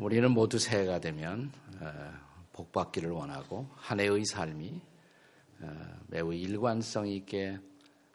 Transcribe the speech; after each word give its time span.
우리는 0.00 0.30
모두 0.30 0.58
새해가 0.58 0.98
되면 1.00 1.52
어, 1.78 1.92
복 2.54 2.72
받기를 2.72 3.10
원하고 3.10 3.68
한 3.76 4.00
해의 4.00 4.24
삶이 4.24 4.80
어, 5.60 5.98
매우 6.06 6.32
일관성 6.32 7.06
있게 7.06 7.58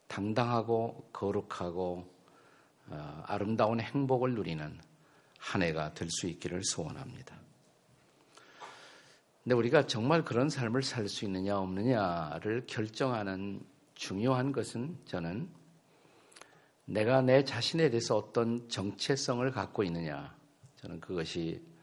당당하고 0.08 1.08
거룩하고 1.14 2.12
어, 2.88 3.24
아름다운 3.28 3.80
행복을 3.80 4.34
누리는 4.34 4.80
한 5.38 5.62
해가 5.62 5.94
될 5.94 6.10
수 6.10 6.26
있기를 6.26 6.64
소원합니다. 6.64 7.38
근데 9.44 9.54
우리가 9.54 9.86
정말 9.86 10.26
그런 10.26 10.50
삶을 10.50 10.82
살 10.82 11.08
수 11.08 11.24
있느냐 11.26 11.60
없느냐를 11.60 12.66
결정하는 12.66 13.64
중요한 13.94 14.52
것은 14.52 14.98
저는 15.06 15.48
내가 16.86 17.22
내 17.22 17.44
자신에 17.44 17.92
대해서 17.92 18.18
어떤 18.18 18.68
정체성을 18.70 19.52
갖고 19.52 19.84
있느냐 19.84 20.36
저는 20.78 21.00
그것이 21.00 21.75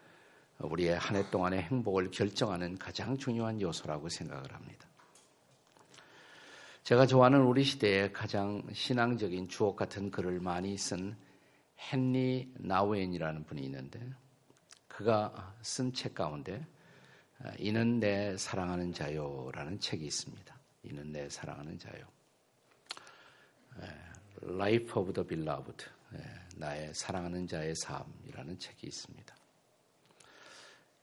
우리의 0.62 0.98
한 0.98 1.16
해 1.16 1.28
동안의 1.30 1.62
행복을 1.62 2.10
결정하는 2.10 2.78
가장 2.78 3.16
중요한 3.18 3.60
요소라고 3.60 4.08
생각을 4.08 4.52
합니다. 4.54 4.88
제가 6.84 7.06
좋아하는 7.06 7.42
우리 7.42 7.64
시대의 7.64 8.12
가장 8.12 8.62
신앙적인 8.72 9.48
주옥 9.48 9.76
같은 9.76 10.10
글을 10.10 10.40
많이 10.40 10.76
쓴 10.76 11.16
헨리 11.92 12.52
나우엔이라는 12.58 13.44
분이 13.44 13.62
있는데 13.62 14.00
그가 14.88 15.54
쓴 15.62 15.92
책 15.92 16.14
가운데 16.14 16.66
이는 17.58 17.98
내 17.98 18.36
사랑하는 18.36 18.92
자요라는 18.92 19.80
책이 19.80 20.04
있습니다. 20.04 20.58
이는 20.84 21.12
내 21.12 21.28
사랑하는 21.28 21.78
자요. 21.78 22.04
Life 24.42 24.92
of 25.00 25.12
the 25.12 25.26
Beloved, 25.26 25.84
나의 26.56 26.92
사랑하는 26.94 27.46
자의 27.46 27.74
삶이라는 27.74 28.58
책이 28.58 28.86
있습니다. 28.86 29.41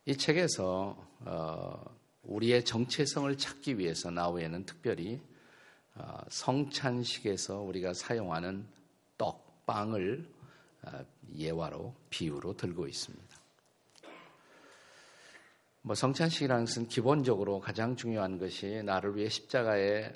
이 0.09 0.17
책에서 0.17 0.97
어, 1.19 1.95
우리의 2.23 2.65
정체성을 2.65 3.37
찾기 3.37 3.77
위해서 3.77 4.09
나우에는 4.09 4.65
특별히 4.65 5.21
어, 5.93 6.17
성찬식에서 6.29 7.59
우리가 7.59 7.93
사용하는 7.93 8.65
떡, 9.19 9.67
빵을 9.67 10.27
어, 10.81 11.05
예화로 11.37 11.93
비유로 12.09 12.57
들고 12.57 12.87
있습니다. 12.87 13.37
뭐 15.83 15.93
성찬식이라는 15.93 16.65
것은 16.65 16.87
기본적으로 16.87 17.59
가장 17.59 17.95
중요한 17.95 18.39
것이 18.39 18.81
나를 18.81 19.15
위해 19.15 19.29
십자가에 19.29 20.11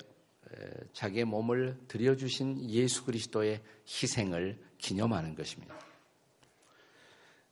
자기의 0.92 1.24
몸을 1.24 1.78
들여주신 1.86 2.68
예수 2.68 3.04
그리스도의 3.04 3.62
희생을 3.86 4.60
기념하는 4.78 5.36
것입니다. 5.36 5.78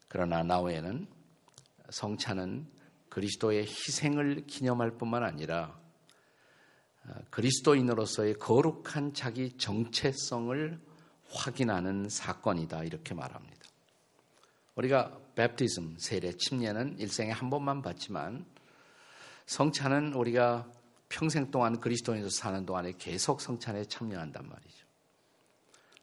그러나 0.09 0.43
나우에는 0.43 1.22
성찬은 1.93 2.67
그리스도의 3.09 3.67
희생을 3.67 4.47
기념할 4.47 4.93
뿐만 4.93 5.23
아니라 5.23 5.79
어, 7.05 7.13
그리스도인으로서의 7.31 8.35
거룩한 8.35 9.15
자기 9.15 9.57
정체성을 9.57 10.81
확인하는 11.31 12.09
사건이다 12.09 12.85
이렇게 12.85 13.15
말합니다. 13.15 13.63
우리가 14.75 15.19
베프티즘 15.35 15.97
세례 15.99 16.33
침례는 16.33 16.99
일생에 16.99 17.31
한 17.31 17.51
번만 17.51 17.83
받지만 17.83 18.47
성찬은 19.47 20.15
우리가 20.15 20.71
평생 21.09 21.51
동안 21.51 21.79
그리스도인으로 21.79 22.31
사는 22.31 22.65
동안에 22.65 22.93
계속 22.99 23.41
성찬에 23.41 23.85
참여한단 23.85 24.49
말이죠. 24.49 24.87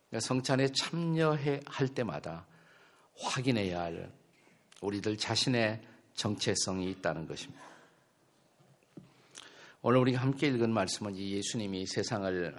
그러니까 0.09 0.27
성찬에 0.27 0.71
참여해 0.71 1.61
할 1.65 1.87
때마다 1.87 2.45
확인해야 3.17 3.81
할 3.81 4.11
우리들 4.81 5.17
자신의 5.17 5.81
정체성이 6.13 6.89
있다는 6.91 7.27
것입니다. 7.27 7.61
오늘 9.81 9.99
우리가 9.99 10.19
함께 10.19 10.47
읽은 10.47 10.73
말씀은 10.73 11.15
예수님이 11.15 11.85
세상을 11.85 12.57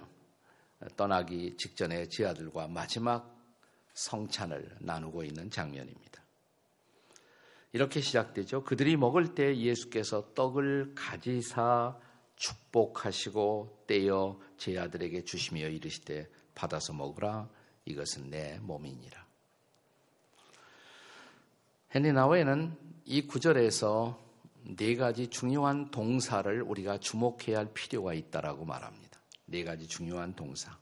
떠나기 0.97 1.55
직전에 1.57 2.07
지 2.07 2.25
아들과 2.25 2.67
마지막 2.67 3.39
성찬을 3.93 4.77
나누고 4.79 5.23
있는 5.23 5.51
장면입니다. 5.51 6.21
이렇게 7.73 8.01
시작되죠. 8.01 8.63
그들이 8.63 8.97
먹을 8.97 9.33
때 9.33 9.55
예수께서 9.55 10.33
떡을 10.33 10.93
가지사 10.95 11.97
축복하시고 12.35 13.83
떼어 13.87 14.39
제 14.57 14.77
아들에게 14.77 15.23
주시며 15.23 15.67
이르시되 15.67 16.27
받아서 16.55 16.93
먹으라 16.93 17.49
이것은 17.85 18.29
내 18.29 18.59
몸이니라. 18.59 19.20
헨리 21.93 22.13
나웨는 22.13 22.73
이 23.03 23.27
구절에서 23.27 24.17
네 24.77 24.95
가지 24.95 25.27
중요한 25.27 25.91
동사를 25.91 26.61
우리가 26.61 26.99
주목해야 26.99 27.57
할 27.57 27.73
필요가 27.73 28.13
있다라고 28.13 28.63
말합니다. 28.63 29.19
네 29.47 29.65
가지 29.65 29.85
중요한 29.89 30.33
동사. 30.33 30.77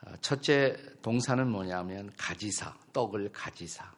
아, 0.00 0.16
첫째 0.20 0.76
동사는 1.02 1.46
뭐냐면 1.48 2.12
가지사, 2.16 2.76
떡을 2.92 3.30
가지사. 3.30 3.88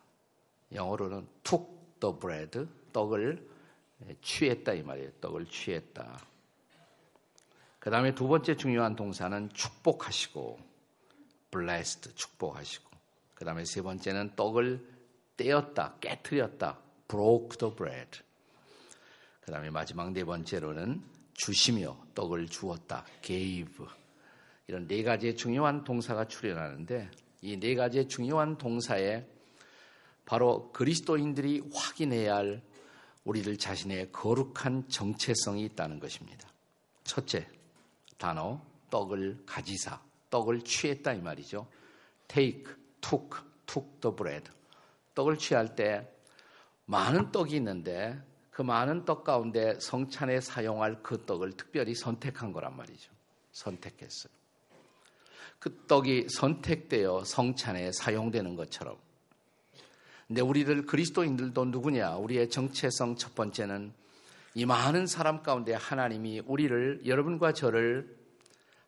영어로는 0.74 1.26
took 1.42 1.66
the 2.00 2.14
bread, 2.20 2.66
떡을 2.92 3.48
취했다 4.20 4.74
이 4.74 4.82
말이에요. 4.82 5.10
떡을 5.22 5.46
취했다. 5.46 6.20
그 7.78 7.88
다음에 7.88 8.14
두 8.14 8.28
번째 8.28 8.56
중요한 8.58 8.94
동사는 8.94 9.48
축복하시고, 9.54 10.58
blessed, 11.50 12.14
축복하시고. 12.14 12.90
그 13.34 13.46
다음에 13.46 13.64
세 13.64 13.80
번째는 13.80 14.36
떡을 14.36 14.99
떼었다, 15.40 15.94
깨뜨렸다. 16.00 16.78
broke 17.08 17.56
the 17.58 17.74
bread. 17.74 18.20
그 19.40 19.50
다음에 19.50 19.70
마지막 19.70 20.12
네 20.12 20.22
번째로는 20.22 21.02
주시며 21.32 21.96
떡을 22.14 22.48
주었다. 22.48 23.06
gave. 23.22 23.86
이런 24.66 24.86
네 24.86 25.02
가지의 25.02 25.36
중요한 25.36 25.82
동사가 25.82 26.26
출현하는데 26.28 27.10
이 27.40 27.56
네 27.58 27.74
가지의 27.74 28.08
중요한 28.08 28.58
동사에 28.58 29.26
바로 30.26 30.70
그리스도인들이 30.72 31.62
확인해야 31.72 32.36
할 32.36 32.62
우리들 33.24 33.56
자신의 33.56 34.12
거룩한 34.12 34.90
정체성이 34.90 35.64
있다는 35.64 36.00
것입니다. 36.00 36.46
첫째 37.04 37.48
단어 38.18 38.60
떡을 38.90 39.44
가지사 39.46 40.00
떡을 40.28 40.60
취했다 40.62 41.14
이 41.14 41.20
말이죠. 41.22 41.66
take, 42.28 42.64
took, 43.00 43.40
took 43.66 44.00
the 44.02 44.14
bread. 44.14 44.50
떡을 45.14 45.38
취할 45.38 45.74
때 45.74 46.08
많은 46.86 47.30
떡이 47.32 47.54
있는데 47.56 48.20
그 48.50 48.62
많은 48.62 49.04
떡 49.04 49.24
가운데 49.24 49.78
성찬에 49.80 50.40
사용할 50.40 51.02
그 51.02 51.24
떡을 51.24 51.52
특별히 51.52 51.94
선택한 51.94 52.52
거란 52.52 52.76
말이죠. 52.76 53.10
선택했어요. 53.52 54.32
그 55.58 55.84
떡이 55.86 56.28
선택되어 56.28 57.24
성찬에 57.24 57.92
사용되는 57.92 58.56
것처럼. 58.56 58.96
근데 60.26 60.42
우리들 60.42 60.86
그리스도인들도 60.86 61.64
누구냐? 61.66 62.16
우리의 62.16 62.50
정체성 62.50 63.16
첫 63.16 63.34
번째는 63.34 63.92
이 64.54 64.64
많은 64.64 65.06
사람 65.06 65.42
가운데 65.42 65.74
하나님이 65.74 66.42
우리를 66.46 67.02
여러분과 67.06 67.52
저를 67.52 68.16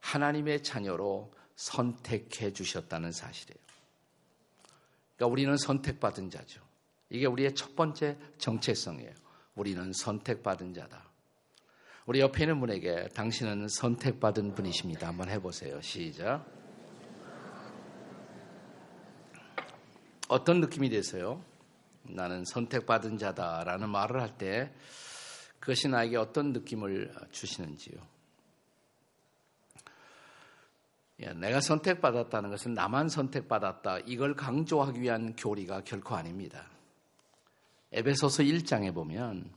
하나님의 0.01 0.63
자녀로 0.63 1.33
선택해 1.57 2.53
주셨다는 2.53 3.13
사실이에요. 3.13 3.72
그러니까 5.23 5.27
우리는 5.29 5.57
선택받은 5.57 6.31
자죠. 6.31 6.61
이게 7.09 7.27
우리의 7.27 7.55
첫 7.55 7.77
번째 7.77 8.19
정체성이에요. 8.39 9.13
우리는 9.55 9.93
선택받은 9.93 10.75
자다. 10.75 11.09
우리 12.07 12.19
옆에 12.19 12.43
있는 12.43 12.59
분에게 12.59 13.07
당신은 13.15 13.69
선택받은 13.69 14.57
분이십니다. 14.57 15.07
한번 15.07 15.29
해보세요. 15.29 15.81
시작. 15.81 16.45
어떤 20.29 20.61
느낌이 20.61 20.91
되세요? 20.91 21.45
나는 22.03 22.45
선택받은 22.45 23.19
자다라는 23.19 23.91
말을 23.91 24.21
할 24.21 24.37
때 24.37 24.73
그것이 25.61 25.87
나에게 25.87 26.17
어떤 26.17 26.53
느낌을 26.53 27.15
주시는지요? 27.31 27.95
예, 27.95 28.11
내가 31.17 31.61
선택받았다는 31.61 32.51
것은 32.51 32.75
나만 32.75 33.09
선택받았다. 33.09 34.01
이걸 34.07 34.35
강조하기 34.35 35.01
위한 35.01 35.37
교리가 35.37 35.83
결코 35.85 36.17
아닙니다. 36.17 36.69
에베소서 37.93 38.43
1장에 38.43 38.95
보면 38.95 39.53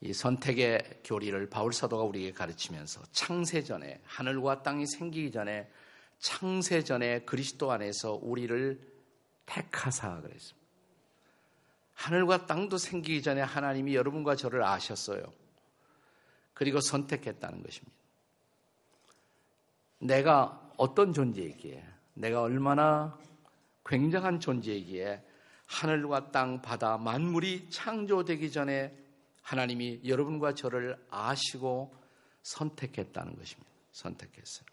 이 0.00 0.12
선택의 0.12 1.00
교리를 1.02 1.48
바울 1.48 1.72
사도가 1.72 2.02
우리에게 2.04 2.32
가르치면서 2.32 3.00
창세전에 3.12 4.02
하늘과 4.04 4.62
땅이 4.62 4.86
생기기 4.86 5.32
전에 5.32 5.70
창세전에 6.18 7.20
그리스도 7.20 7.72
안에서 7.72 8.18
우리를 8.22 8.80
택하사 9.46 10.20
그랬습니다. 10.20 10.64
하늘과 11.94 12.46
땅도 12.46 12.76
생기기 12.76 13.22
전에 13.22 13.40
하나님이 13.40 13.94
여러분과 13.94 14.36
저를 14.36 14.62
아셨어요. 14.62 15.24
그리고 16.52 16.80
선택했다는 16.80 17.62
것입니다. 17.62 18.03
내가 20.04 20.60
어떤 20.76 21.14
존재이기에, 21.14 21.82
내가 22.12 22.42
얼마나 22.42 23.18
굉장한 23.86 24.38
존재이기에 24.38 25.22
하늘과 25.66 26.30
땅, 26.30 26.60
바다, 26.60 26.98
만물이 26.98 27.70
창조되기 27.70 28.52
전에 28.52 28.94
하나님이 29.40 30.02
여러분과 30.04 30.54
저를 30.54 31.02
아시고 31.10 31.94
선택했다는 32.42 33.36
것입니다. 33.36 33.70
선택했어요. 33.92 34.66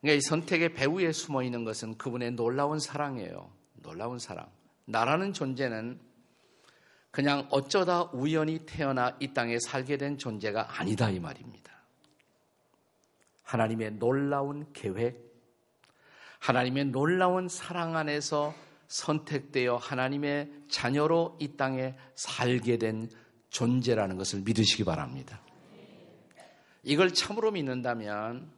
그러니까 0.00 0.18
이 0.18 0.20
선택의 0.20 0.74
배후에 0.74 1.12
숨어 1.12 1.42
있는 1.42 1.64
것은 1.64 1.96
그분의 1.96 2.32
놀라운 2.32 2.78
사랑이에요. 2.78 3.50
놀라운 3.76 4.18
사랑. 4.18 4.50
나라는 4.84 5.32
존재는 5.32 5.98
그냥 7.10 7.48
어쩌다 7.50 8.02
우연히 8.12 8.66
태어나 8.66 9.16
이 9.18 9.32
땅에 9.32 9.58
살게 9.58 9.96
된 9.96 10.18
존재가 10.18 10.78
아니다 10.78 11.08
이 11.08 11.18
말입니다. 11.18 11.75
하나님의 13.46 13.92
놀라운 13.92 14.66
계획, 14.72 15.24
하나님의 16.40 16.86
놀라운 16.86 17.48
사랑 17.48 17.96
안에서 17.96 18.54
선택되어 18.88 19.76
하나님의 19.76 20.50
자녀로 20.68 21.38
이 21.40 21.56
땅에 21.56 21.94
살게 22.14 22.78
된 22.78 23.08
존재라는 23.50 24.16
것을 24.16 24.42
믿으시기 24.42 24.84
바랍니다. 24.84 25.40
이걸 26.82 27.12
참으로 27.14 27.50
믿는다면 27.52 28.50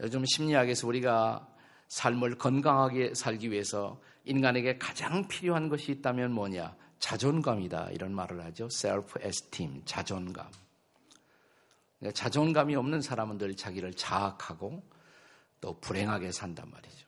요즘 0.00 0.24
심리학에서 0.24 0.86
우리가 0.86 1.48
삶을 1.88 2.38
건강하게 2.38 3.14
살기 3.14 3.50
위해서 3.50 4.00
인간에게 4.24 4.78
가장 4.78 5.28
필요한 5.28 5.68
것이 5.68 5.92
있다면 5.92 6.32
뭐냐? 6.32 6.76
자존감이다. 6.98 7.90
이런 7.92 8.14
말을 8.14 8.44
하죠. 8.46 8.66
self 8.66 9.18
esteem, 9.24 9.82
자존감. 9.84 10.48
그러니까 12.04 12.12
자존감이 12.12 12.76
없는 12.76 13.00
사람은 13.00 13.38
늘 13.38 13.56
자기를 13.56 13.94
자학하고 13.94 14.82
또 15.62 15.80
불행하게 15.80 16.32
산단 16.32 16.70
말이죠. 16.70 17.06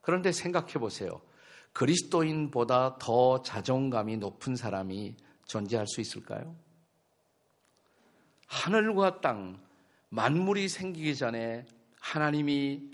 그런데 0.00 0.32
생각해 0.32 0.72
보세요. 0.74 1.22
그리스도인보다 1.72 2.98
더 2.98 3.40
자존감이 3.42 4.16
높은 4.16 4.56
사람이 4.56 5.14
존재할 5.46 5.86
수 5.86 6.00
있을까요? 6.00 6.56
하늘과 8.48 9.20
땅, 9.20 9.62
만물이 10.08 10.68
생기기 10.68 11.14
전에 11.14 11.64
하나님이 12.00 12.90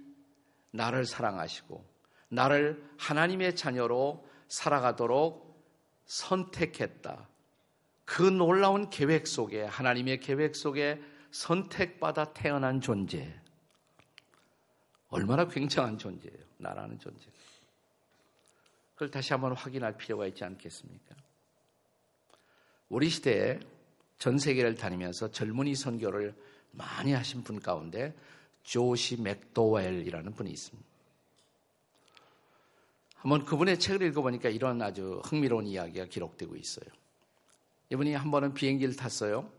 나를 0.70 1.06
사랑하시고 1.06 1.82
나를 2.28 2.86
하나님의 2.98 3.56
자녀로 3.56 4.28
살아가도록 4.48 5.64
선택했다. 6.04 7.26
그 8.08 8.22
놀라운 8.22 8.88
계획 8.88 9.26
속에 9.26 9.64
하나님의 9.64 10.20
계획 10.20 10.56
속에 10.56 10.98
선택받아 11.30 12.32
태어난 12.32 12.80
존재. 12.80 13.38
얼마나 15.10 15.46
굉장한 15.46 15.98
존재예요. 15.98 16.38
나라는 16.56 16.98
존재. 16.98 17.26
그걸 18.94 19.10
다시 19.10 19.34
한번 19.34 19.52
확인할 19.52 19.98
필요가 19.98 20.26
있지 20.26 20.42
않겠습니까? 20.42 21.16
우리 22.88 23.10
시대에 23.10 23.60
전 24.16 24.38
세계를 24.38 24.74
다니면서 24.74 25.30
젊은이 25.30 25.74
선교를 25.74 26.34
많이 26.70 27.12
하신 27.12 27.44
분 27.44 27.60
가운데 27.60 28.16
조시 28.62 29.20
맥도웰이라는 29.20 30.32
분이 30.32 30.50
있습니다. 30.50 30.88
한번 33.16 33.44
그분의 33.44 33.78
책을 33.78 34.06
읽어보니까 34.06 34.48
이런 34.48 34.80
아주 34.80 35.20
흥미로운 35.26 35.66
이야기가 35.66 36.06
기록되고 36.06 36.56
있어요. 36.56 36.97
이분이 37.90 38.14
한 38.14 38.30
번은 38.30 38.54
비행기를 38.54 38.96
탔어요. 38.96 39.50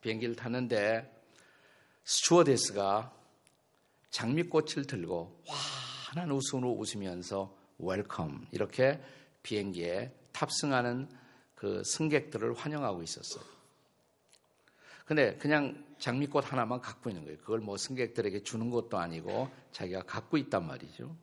비행기를 0.00 0.34
탔는데 0.34 1.12
스튜어데스가 2.04 3.12
장미꽃을 4.10 4.86
들고 4.86 5.42
환한 5.46 6.30
웃음으로 6.30 6.72
웃으면서 6.72 7.54
welcome 7.78 8.48
이렇게 8.52 9.00
비행기에 9.42 10.12
탑승하는 10.32 11.08
그 11.54 11.82
승객들을 11.84 12.54
환영하고 12.54 13.02
있었어요. 13.02 13.44
근데 15.04 15.36
그냥 15.36 15.84
장미꽃 15.98 16.52
하나만 16.52 16.80
갖고 16.80 17.10
있는 17.10 17.24
거예요. 17.24 17.38
그걸 17.38 17.60
뭐 17.60 17.76
승객들에게 17.76 18.42
주는 18.42 18.70
것도 18.70 18.98
아니고 18.98 19.48
자기가 19.72 20.02
갖고 20.02 20.36
있단 20.36 20.66
말이죠. 20.66 21.14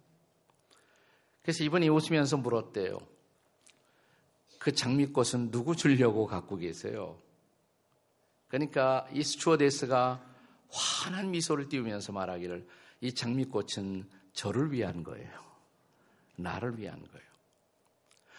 그래서 1.42 1.64
이분이 1.64 1.90
웃으면서 1.90 2.38
물었대요. 2.38 2.98
그 4.64 4.72
장미꽃은 4.72 5.52
누구 5.52 5.76
주려고 5.76 6.26
갖고 6.26 6.56
계세요? 6.56 7.18
그러니까 8.48 9.06
이 9.12 9.22
스튜어데스가 9.22 10.24
환한 10.70 11.32
미소를 11.32 11.68
띄우면서 11.68 12.14
말하기를 12.14 12.66
이 13.02 13.14
장미꽃은 13.14 14.08
저를 14.32 14.72
위한 14.72 15.04
거예요. 15.04 15.30
나를 16.38 16.80
위한 16.80 16.98
거예요. 16.98 17.28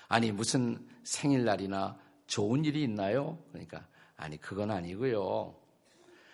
아니 0.08 0.32
무슨 0.32 0.88
생일날이나 1.02 1.98
좋은 2.26 2.64
일이 2.64 2.82
있나요? 2.84 3.38
그러니까 3.52 3.86
아니 4.16 4.40
그건 4.40 4.70
아니고요. 4.70 5.54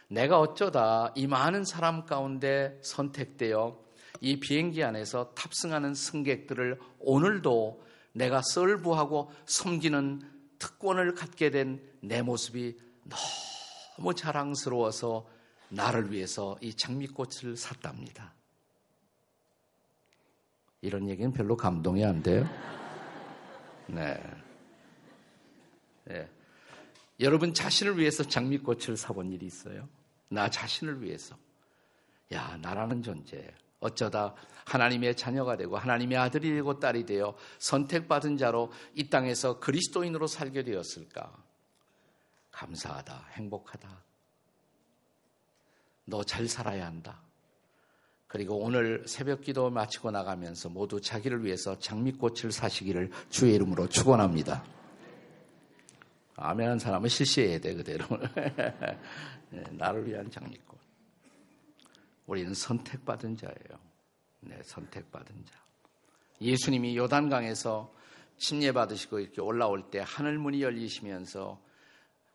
내가 0.06 0.38
어쩌다 0.38 1.12
이 1.16 1.26
많은 1.26 1.64
사람 1.64 2.06
가운데 2.06 2.78
선택되어 2.84 3.76
이 4.20 4.38
비행기 4.38 4.84
안에서 4.84 5.34
탑승하는 5.34 5.94
승객들을 5.94 6.78
오늘도 7.00 7.89
내가 8.12 8.42
썰부하고 8.42 9.32
섬기는 9.46 10.22
특권을 10.58 11.14
갖게 11.14 11.50
된 11.50 11.90
내 12.00 12.22
모습이 12.22 12.78
너무 13.04 14.14
자랑스러워서 14.14 15.28
나를 15.68 16.10
위해서 16.12 16.56
이 16.60 16.74
장미꽃을 16.74 17.56
샀답니다. 17.56 18.34
이런 20.80 21.08
얘기는 21.08 21.30
별로 21.32 21.56
감동이 21.56 22.04
안 22.04 22.22
돼요. 22.22 22.48
네. 23.86 24.20
네. 26.04 26.28
여러분 27.20 27.52
자신을 27.52 27.98
위해서 27.98 28.24
장미꽃을 28.24 28.96
사본 28.96 29.30
일이 29.30 29.46
있어요? 29.46 29.88
나 30.28 30.48
자신을 30.48 31.02
위해서. 31.02 31.36
야, 32.32 32.56
나라는 32.62 33.02
존재. 33.02 33.52
어쩌다 33.80 34.34
하나님의 34.66 35.16
자녀가 35.16 35.56
되고 35.56 35.76
하나님의 35.76 36.16
아들이 36.16 36.50
되고 36.50 36.78
딸이 36.78 37.06
되어 37.06 37.34
선택받은 37.58 38.36
자로 38.36 38.70
이 38.94 39.08
땅에서 39.08 39.58
그리스도인으로 39.58 40.26
살게 40.26 40.62
되었을까? 40.62 41.32
감사하다. 42.52 43.28
행복하다. 43.32 43.88
너 46.06 46.22
잘 46.24 46.46
살아야 46.48 46.86
한다. 46.86 47.20
그리고 48.26 48.58
오늘 48.58 49.02
새벽 49.08 49.40
기도 49.40 49.70
마치고 49.70 50.10
나가면서 50.10 50.68
모두 50.68 51.00
자기를 51.00 51.44
위해서 51.44 51.78
장미꽃을 51.78 52.52
사시기를 52.52 53.10
주의 53.28 53.54
이름으로 53.54 53.88
축원합니다. 53.88 54.64
아멘 56.36 56.68
한 56.70 56.78
사람은 56.78 57.08
실시해야 57.08 57.58
돼 57.58 57.74
그대로. 57.74 58.04
네, 59.50 59.64
나를 59.72 60.06
위한 60.06 60.30
장미꽃. 60.30 60.78
우리는 62.30 62.54
선택받은 62.54 63.36
자예요. 63.38 63.80
네, 64.42 64.56
선택받은 64.62 65.46
자. 65.46 65.58
예수님이 66.40 66.96
요단강에서 66.96 67.92
침례 68.38 68.70
받으시고 68.70 69.18
이렇게 69.18 69.40
올라올 69.40 69.90
때 69.90 70.00
하늘 70.06 70.38
문이 70.38 70.62
열리시면서 70.62 71.60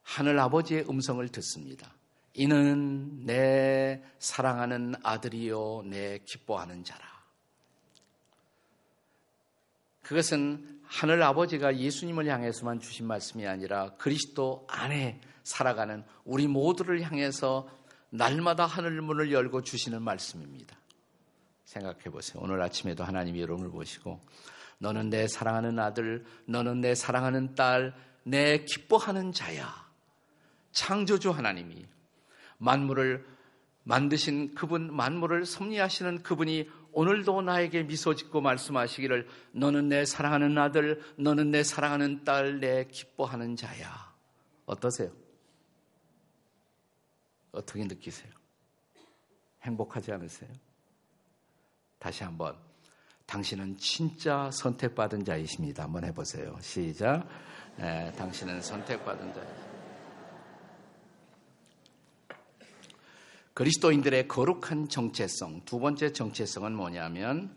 하늘 0.04 0.38
아버지의 0.38 0.90
음성을 0.90 1.26
듣습니다. 1.30 1.94
이는 2.34 3.26
내 3.26 4.04
사랑하는 4.20 4.96
아들이요, 5.02 5.84
내 5.86 6.20
기뻐하는 6.26 6.84
자라. 6.84 7.06
그것은 10.02 10.82
하늘 10.84 11.24
아버지가 11.24 11.78
예수님을 11.78 12.28
향해서만 12.28 12.82
주신 12.82 13.08
말씀이 13.08 13.48
아니라 13.48 13.94
그리스도 13.96 14.68
안에 14.70 15.22
살아가는 15.44 16.04
우리 16.26 16.48
모두를 16.48 17.02
향해서 17.02 17.70
날마다 18.16 18.66
하늘 18.66 19.02
문을 19.02 19.32
열고 19.32 19.62
주시는 19.62 20.02
말씀입니다. 20.02 20.76
생각해 21.66 22.04
보세요. 22.06 22.42
오늘 22.44 22.62
아침에도 22.62 23.04
하나님이 23.04 23.42
여러분을 23.42 23.72
보시고 23.72 24.22
너는 24.78 25.10
내 25.10 25.28
사랑하는 25.28 25.80
아들, 25.80 26.26
너는 26.46 26.82
내 26.82 26.96
사랑하는 26.96 27.56
딸, 27.56 27.96
내 28.24 28.64
기뻐하는 28.66 29.32
자야. 29.32 29.86
창조주 30.72 31.32
하나님이 31.32 31.86
만물을 32.58 33.26
만드신 33.84 34.56
그분, 34.56 34.94
만물을 34.94 35.46
섭리하시는 35.46 36.24
그분이 36.24 36.70
오늘도 36.92 37.42
나에게 37.42 37.84
미소 37.84 38.16
짓고 38.16 38.42
말씀하시기를 38.42 39.28
너는 39.52 39.90
내 39.90 40.06
사랑하는 40.06 40.58
아들, 40.58 41.02
너는 41.18 41.52
내 41.52 41.64
사랑하는 41.64 42.24
딸, 42.24 42.60
내 42.60 42.86
기뻐하는 42.86 43.56
자야. 43.56 44.14
어떠세요? 44.66 45.12
어떻게 47.56 47.84
느끼세요? 47.84 48.32
행복하지 49.64 50.12
않으세요? 50.12 50.50
다시 51.98 52.24
한번. 52.24 52.56
당신은 53.26 53.78
진짜 53.78 54.52
선택받은 54.52 55.26
자이십니다. 55.26 55.84
한번 55.84 56.04
해보세요. 56.04 56.56
시작. 56.62 57.28
네, 57.78 58.12
당신은 58.14 58.62
선택받은 58.62 59.34
자. 59.34 59.42
그리스도인들의 63.56 64.28
거룩한 64.28 64.90
정체성, 64.90 65.62
두 65.66 65.80
번째 65.80 66.12
정체성은 66.12 66.76
뭐냐면 66.76 67.56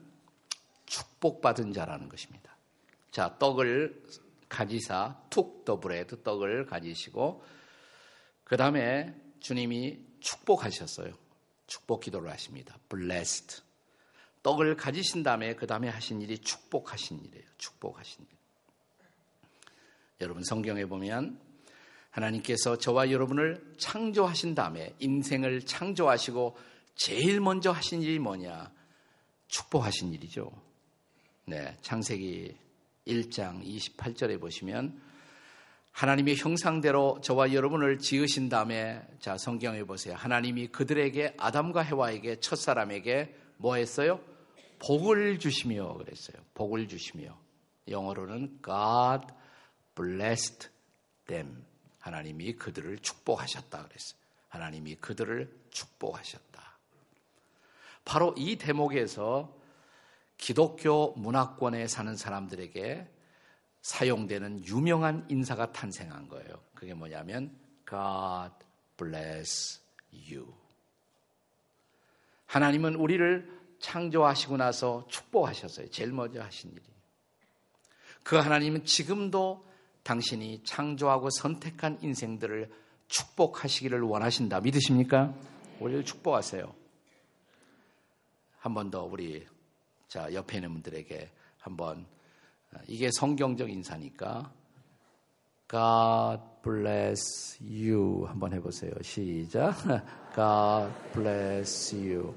축복받은 0.86 1.72
자라는 1.72 2.08
것입니다. 2.08 2.56
자, 3.10 3.36
떡을 3.38 4.04
가지사 4.48 5.20
툭 5.28 5.64
더브레드 5.64 6.22
떡을 6.22 6.66
가지시고 6.66 7.44
그 8.44 8.56
다음에 8.56 9.14
주님이 9.40 9.98
축복하셨어요. 10.20 11.14
축복 11.66 12.00
기도를 12.00 12.30
하십니다. 12.30 12.78
blessed. 12.88 13.62
떡을 14.42 14.76
가지신 14.76 15.22
다음에 15.22 15.54
그 15.54 15.66
다음에 15.66 15.88
하신 15.88 16.22
일이 16.22 16.38
축복하신 16.38 17.24
일이에요. 17.24 17.44
축복하신 17.58 18.26
일. 18.28 18.38
여러분 20.20 20.42
성경에 20.42 20.84
보면 20.86 21.38
하나님께서 22.10 22.78
저와 22.78 23.10
여러분을 23.10 23.74
창조하신 23.78 24.54
다음에 24.54 24.94
인생을 24.98 25.64
창조하시고 25.66 26.56
제일 26.94 27.40
먼저 27.40 27.70
하신 27.70 28.02
일이 28.02 28.18
뭐냐? 28.18 28.72
축복하신 29.46 30.12
일이죠. 30.14 30.50
네, 31.44 31.76
창세기 31.82 32.56
1장 33.06 33.64
28절에 33.64 34.40
보시면 34.40 35.00
하나님의 35.98 36.36
형상대로 36.36 37.20
저와 37.22 37.52
여러분을 37.52 37.98
지으신 37.98 38.48
다음에 38.48 39.02
자 39.18 39.36
성경에 39.36 39.82
보세요. 39.82 40.14
하나님이 40.14 40.68
그들에게 40.68 41.34
아담과 41.36 41.80
해와에게 41.80 42.38
첫 42.38 42.54
사람에게 42.54 43.34
뭐 43.56 43.74
했어요? 43.74 44.20
복을 44.78 45.40
주시며 45.40 45.94
그랬어요. 45.94 46.36
복을 46.54 46.86
주시며 46.86 47.36
영어로는 47.88 48.60
God 48.64 49.26
blessed 49.96 50.68
them. 51.26 51.64
하나님이 51.98 52.52
그들을 52.52 53.00
축복하셨다 53.00 53.82
그랬어요. 53.82 54.20
하나님이 54.50 54.94
그들을 55.00 55.52
축복하셨다. 55.70 56.78
바로 58.04 58.36
이 58.38 58.54
대목에서 58.54 59.52
기독교 60.36 61.12
문화권에 61.16 61.88
사는 61.88 62.14
사람들에게 62.16 63.17
사용되는 63.82 64.64
유명한 64.66 65.26
인사가 65.28 65.72
탄생한 65.72 66.28
거예요. 66.28 66.60
그게 66.74 66.94
뭐냐면 66.94 67.56
God 67.88 68.54
bless 68.96 69.80
you. 70.12 70.52
하나님은 72.46 72.94
우리를 72.96 73.58
창조하시고 73.78 74.56
나서 74.56 75.06
축복하셨어요. 75.08 75.90
제일 75.90 76.12
먼저 76.12 76.42
하신 76.42 76.72
일이. 76.72 76.82
그 78.22 78.36
하나님은 78.36 78.84
지금도 78.84 79.64
당신이 80.02 80.62
창조하고 80.64 81.30
선택한 81.30 81.98
인생들을 82.02 82.70
축복하시기를 83.08 84.00
원하신다. 84.02 84.60
믿으십니까? 84.60 85.34
우리를 85.80 86.04
축복하세요. 86.04 86.74
한 88.58 88.74
번 88.74 88.90
더 88.90 89.04
우리 89.04 89.46
자 90.08 90.32
옆에 90.34 90.56
있는 90.56 90.72
분들에게 90.72 91.30
한번 91.58 92.06
이게 92.86 93.10
성경적 93.10 93.70
인사니까 93.70 94.52
God 95.68 96.42
bless 96.62 97.58
you 97.62 98.26
한번 98.26 98.52
해보세요. 98.54 98.92
시작. 99.02 99.74
God 100.34 100.92
bless 101.12 101.94
you. 101.94 102.34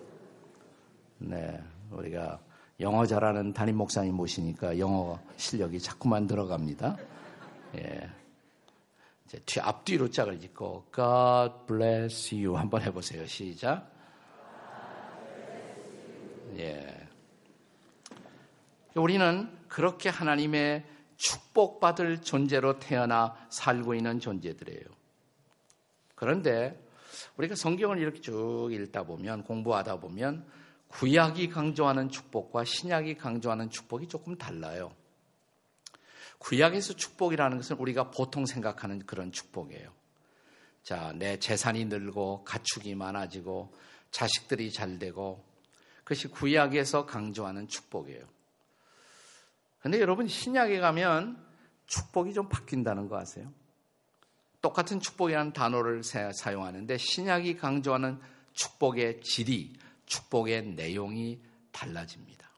네, 1.17 1.61
우리가 1.91 2.39
영어 2.81 3.05
잘하는 3.05 3.53
담임 3.53 3.77
목사님 3.77 4.15
모시니까 4.15 4.79
영어 4.79 5.19
실력이 5.37 5.79
자꾸만 5.79 6.27
들어갑니다. 6.27 6.97
예. 7.77 8.09
이제 9.25 9.39
뒤, 9.45 9.59
앞뒤로 9.61 10.09
짝을 10.09 10.39
짓고 10.39 10.87
God 10.93 11.53
bless 11.67 12.35
you 12.35 12.57
한번 12.57 12.81
해보세요. 12.81 13.25
시작. 13.27 13.89
예. 16.57 17.07
우리는 18.95 19.60
그렇게 19.71 20.09
하나님의 20.09 20.83
축복받을 21.15 22.21
존재로 22.21 22.79
태어나 22.79 23.37
살고 23.49 23.95
있는 23.95 24.19
존재들이에요. 24.19 24.83
그런데 26.13 26.77
우리가 27.37 27.55
성경을 27.55 27.97
이렇게 27.97 28.19
쭉 28.19 28.69
읽다 28.73 29.03
보면 29.03 29.45
공부하다 29.45 30.01
보면 30.01 30.45
구약이 30.89 31.47
강조하는 31.47 32.09
축복과 32.09 32.65
신약이 32.65 33.15
강조하는 33.15 33.69
축복이 33.69 34.09
조금 34.09 34.37
달라요. 34.37 34.93
구약에서 36.39 36.97
축복이라는 36.97 37.55
것은 37.55 37.77
우리가 37.77 38.11
보통 38.11 38.45
생각하는 38.45 39.05
그런 39.05 39.31
축복이에요. 39.31 39.89
자, 40.83 41.13
내 41.15 41.39
재산이 41.39 41.85
늘고 41.85 42.43
가축이 42.43 42.93
많아지고 42.95 43.73
자식들이 44.09 44.69
잘 44.73 44.99
되고 44.99 45.45
그것이 46.03 46.27
구약에서 46.27 47.05
강조하는 47.05 47.69
축복이에요. 47.69 48.40
근데 49.81 49.99
여러분 49.99 50.27
신약에 50.27 50.79
가면 50.79 51.43
축복이 51.87 52.33
좀 52.33 52.47
바뀐다는 52.47 53.09
거 53.09 53.17
아세요? 53.17 53.51
똑같은 54.61 54.99
축복이라는 54.99 55.53
단어를 55.53 56.03
사용하는데 56.03 56.97
신약이 56.97 57.57
강조하는 57.57 58.19
축복의 58.53 59.21
질이 59.21 59.73
축복의 60.05 60.67
내용이 60.75 61.41
달라집니다. 61.71 62.49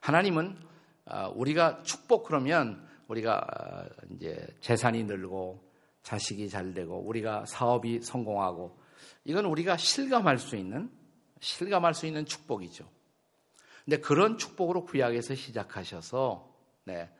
하나님은 0.00 0.58
아, 1.06 1.28
우리가 1.28 1.82
축복 1.82 2.24
그러면 2.24 2.86
우리가 3.08 3.46
아, 3.46 3.86
이제 4.10 4.46
재산이 4.60 5.04
늘고 5.04 5.62
자식이 6.02 6.48
잘 6.48 6.74
되고 6.74 6.98
우리가 6.98 7.46
사업이 7.46 8.00
성공하고 8.00 8.78
이건 9.24 9.44
우리가 9.44 9.76
실감할 9.76 10.38
수 10.38 10.56
있는 10.56 10.90
실감할 11.40 11.94
수 11.94 12.06
있는 12.06 12.26
축복이죠. 12.26 12.88
근데 13.84 13.98
그런 13.98 14.38
축복으로 14.38 14.84
구약에서 14.84 15.34
시작하셔서 15.34 16.52
네, 16.84 17.10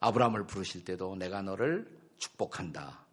아브라함을 0.00 0.46
부르실 0.46 0.84
때도 0.84 1.16
내가 1.16 1.42
너를 1.42 1.88
축복한다. 2.18 3.06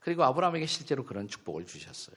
그리고 0.00 0.24
아브라함에게 0.24 0.66
실제로 0.66 1.04
그런 1.04 1.28
축복을 1.28 1.66
주셨어요. 1.66 2.16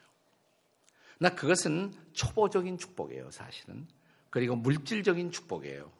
나 1.19 1.29
그것은 1.29 1.93
초보적인 2.13 2.77
축복이에요, 2.77 3.31
사실은. 3.31 3.87
그리고 4.29 4.55
물질적인 4.55 5.31
축복이에요. 5.31 5.91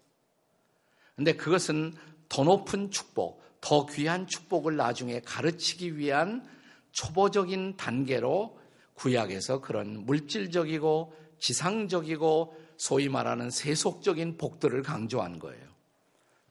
근데 1.16 1.36
그것은 1.36 1.94
더 2.28 2.44
높은 2.44 2.92
축복, 2.92 3.42
더 3.62 3.86
귀한 3.86 4.28
축복을 4.28 4.76
나중에 4.76 5.22
가르치기 5.22 5.98
위한 5.98 6.46
초보적인 6.92 7.78
단계로 7.78 8.60
구약에서 8.96 9.62
그런 9.62 10.06
물질적이고 10.06 11.16
지상적이고 11.40 12.65
소위 12.78 13.10
말하는 13.10 13.50
세속적인 13.50 14.38
복들을 14.38 14.82
강조한 14.84 15.40
거예요. 15.40 15.70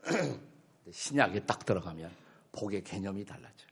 신약에 0.90 1.44
딱 1.46 1.64
들어가면 1.64 2.10
복의 2.52 2.84
개념이 2.84 3.24
달라져요. 3.24 3.68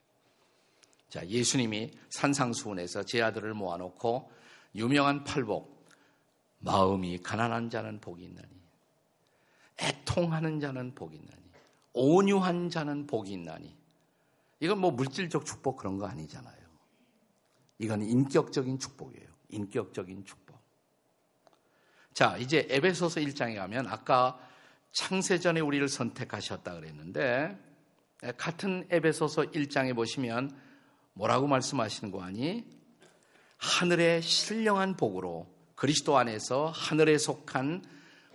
자, 1.09 1.25
예수님이 1.27 1.91
산상수훈에서 2.09 3.03
제 3.03 3.21
아들을 3.21 3.53
모아놓고 3.53 4.31
유명한 4.75 5.23
팔복, 5.23 5.87
마음이 6.59 7.19
가난한 7.19 7.69
자는 7.69 7.99
복이 7.99 8.23
있나니, 8.23 8.49
애통하는 9.79 10.59
자는 10.59 10.95
복이 10.95 11.17
있나니, 11.17 11.43
온유한 11.93 12.69
자는 12.69 13.05
복이 13.05 13.31
있나니. 13.31 13.75
이건 14.59 14.79
뭐 14.79 14.91
물질적 14.91 15.45
축복 15.45 15.77
그런 15.77 15.97
거 15.97 16.07
아니잖아요. 16.07 16.63
이건 17.79 18.01
인격적인 18.01 18.79
축복이에요. 18.79 19.27
인격적인 19.49 20.25
축복. 20.25 20.42
자, 22.13 22.37
이제 22.37 22.67
에베소서 22.69 23.21
1장에 23.21 23.55
가면 23.55 23.87
아까 23.87 24.39
창세전에 24.91 25.61
우리를 25.61 25.87
선택하셨다 25.87 26.75
그랬는데 26.75 27.57
같은 28.37 28.85
에베소서 28.91 29.51
1장에 29.51 29.95
보시면 29.95 30.55
뭐라고 31.13 31.47
말씀하시는 31.47 32.11
거 32.11 32.21
아니? 32.21 32.65
하늘의 33.57 34.21
신령한 34.21 34.95
복으로 34.95 35.47
그리스도 35.75 36.17
안에서 36.17 36.67
하늘에 36.67 37.17
속한 37.17 37.83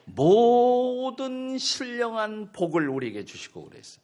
모든 0.06 1.56
신령한 1.58 2.52
복을 2.52 2.88
우리에게 2.88 3.25
주시고 3.25 3.68
그랬어요. 3.68 4.02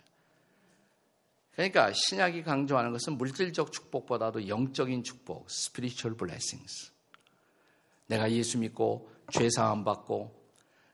그러니까 1.52 1.92
신약이 1.92 2.42
강조하는 2.44 2.92
것은 2.92 3.16
물질적 3.16 3.72
축복보다도 3.72 4.48
영적인 4.48 5.02
축복, 5.02 5.46
spiritual 5.50 6.16
blessings. 6.16 6.92
내가 8.06 8.30
예수 8.30 8.58
믿고 8.58 9.13
죄 9.30 9.48
사함 9.50 9.84
받고 9.84 10.44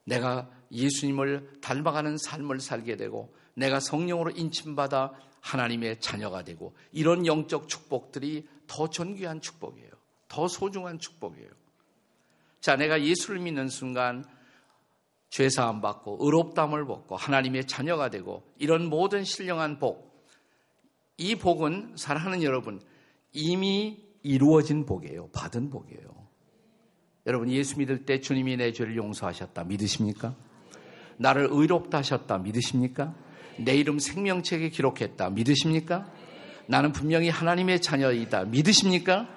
내가 0.05 0.51
예수님을 0.73 1.61
닮아가는 1.61 2.17
삶을 2.19 2.61
살게 2.61 2.97
되고 2.97 3.35
내가 3.55 3.81
성령으로 3.81 4.31
인침받아 4.31 5.13
하나님의 5.41 6.01
자녀가 6.01 6.43
되고 6.43 6.75
이런 6.93 7.27
영적 7.27 7.69
축복들이 7.69 8.47
더 8.67 8.89
존귀한 8.89 9.41
축복이에요. 9.41 9.91
더 10.29 10.47
소중한 10.49 10.99
축복이에요. 10.99 11.51
자, 12.61 12.77
내가 12.77 13.03
예수를 13.03 13.41
믿는 13.41 13.69
순간 13.69 14.25
죄 15.31 15.49
사함 15.49 15.81
받고 15.81 16.19
의롭담을 16.21 16.87
받고 16.87 17.17
하나님의 17.17 17.67
자녀가 17.67 18.11
되고 18.11 18.45
이런 18.59 18.87
모든 18.87 19.25
신령한 19.25 19.79
복. 19.79 20.11
이 21.17 21.37
복은 21.37 21.95
사랑하는 21.97 22.43
여러분 22.43 22.81
이미 23.33 24.03
이루어진 24.23 24.87
복이에요. 24.87 25.29
받은 25.31 25.71
복이에요. 25.71 26.20
여러분 27.27 27.51
예수 27.51 27.79
믿을 27.79 28.05
때 28.05 28.21
주님이 28.21 28.57
내 28.57 28.73
죄를 28.73 28.97
용서하셨다. 28.97 29.65
믿으십니까? 29.65 30.35
나를 31.19 31.49
의롭다 31.51 31.99
하셨다. 31.99 32.39
믿으십니까? 32.39 33.15
내 33.59 33.75
이름 33.75 33.99
생명책에 33.99 34.71
기록했다. 34.71 35.31
믿으십니까? 35.31 36.11
나는 36.67 36.93
분명히 36.93 37.29
하나님의 37.29 37.83
자녀이다. 37.83 38.45
믿으십니까? 38.45 39.29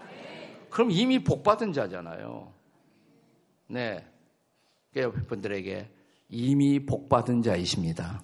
그럼 0.70 0.92
이미 0.92 1.24
복받은 1.24 1.74
자잖아요. 1.74 2.54
네. 3.68 4.06
옆에 4.96 5.22
분들에게 5.22 5.90
이미 6.30 6.86
복받은 6.86 7.42
자이십니다. 7.42 8.22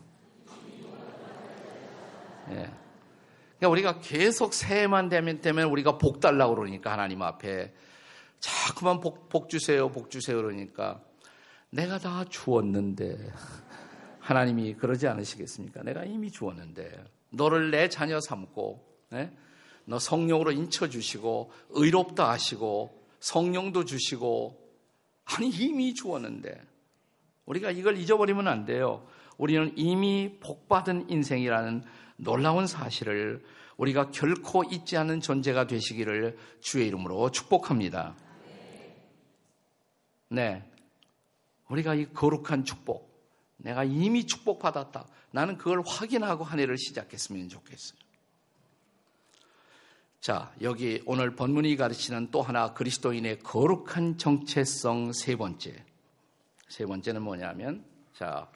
네. 2.48 2.72
그러니까 3.58 3.70
우리가 3.70 4.00
계속 4.00 4.54
새해만 4.54 5.10
되면 5.10 5.42
되면 5.42 5.70
우리가 5.70 5.98
복 5.98 6.20
달라고 6.20 6.56
그러니까 6.56 6.92
하나님 6.92 7.22
앞에 7.22 7.74
자꾸만 8.40 9.00
복, 9.00 9.30
복 9.30 9.50
주세요, 9.50 9.90
복 9.90 10.10
주세요 10.10 10.38
그러니까 10.38 11.02
내가 11.70 12.00
다 12.00 12.26
주었는데 12.30 13.32
하나님이 14.20 14.76
그러지 14.76 15.08
않으시겠습니까? 15.08 15.84
내가 15.84 16.04
이미 16.06 16.32
주었는데 16.32 17.04
너를 17.32 17.72
내 17.72 17.90
자녀 17.90 18.20
삼고 18.20 18.86
네? 19.12 19.36
너 19.86 19.98
성령으로 20.00 20.52
인쳐 20.52 20.88
주시고 20.88 21.52
의롭다 21.70 22.30
하시고 22.30 23.08
성령도 23.20 23.86
주시고 23.86 24.58
아니 25.26 25.50
이미 25.50 25.94
주었는데 25.94 26.62
우리가 27.46 27.72
이걸 27.72 27.98
잊어버리면 27.98 28.48
안 28.48 28.66
돼요. 28.66 29.08
우리는 29.38 29.72
이미 29.76 30.38
복받은 30.40 31.10
인생이라는 31.10 31.84
놀라운 32.18 32.68
사실을 32.68 33.44
우리가 33.78 34.12
결코 34.12 34.64
잊지 34.64 34.98
않는 34.98 35.22
존재가 35.22 35.68
되시기를 35.68 36.38
주의 36.60 36.88
이름으로 36.88 37.32
축복합니다. 37.32 38.16
네. 40.30 40.64
우리가 41.68 41.96
이 41.96 42.12
거룩한 42.14 42.66
축복, 42.66 43.10
내가 43.58 43.84
이미 43.84 44.26
축복받았다. 44.26 45.06
나는 45.32 45.58
그걸 45.58 45.84
확인하고 45.86 46.44
한 46.44 46.60
해를 46.60 46.78
시작했으면 46.78 47.50
좋겠어요. 47.50 48.00
자, 50.20 50.52
여기 50.62 51.02
오늘 51.06 51.36
본문이 51.36 51.76
가르치는 51.76 52.30
또 52.32 52.42
하나 52.42 52.74
그리스도인의 52.74 53.40
거룩한 53.40 54.18
정체성 54.18 55.14
세 55.14 55.36
번째. 55.36 55.84
세 56.68 56.86
번째는 56.86 57.22
뭐냐면, 57.22 57.86
자, 58.14 58.50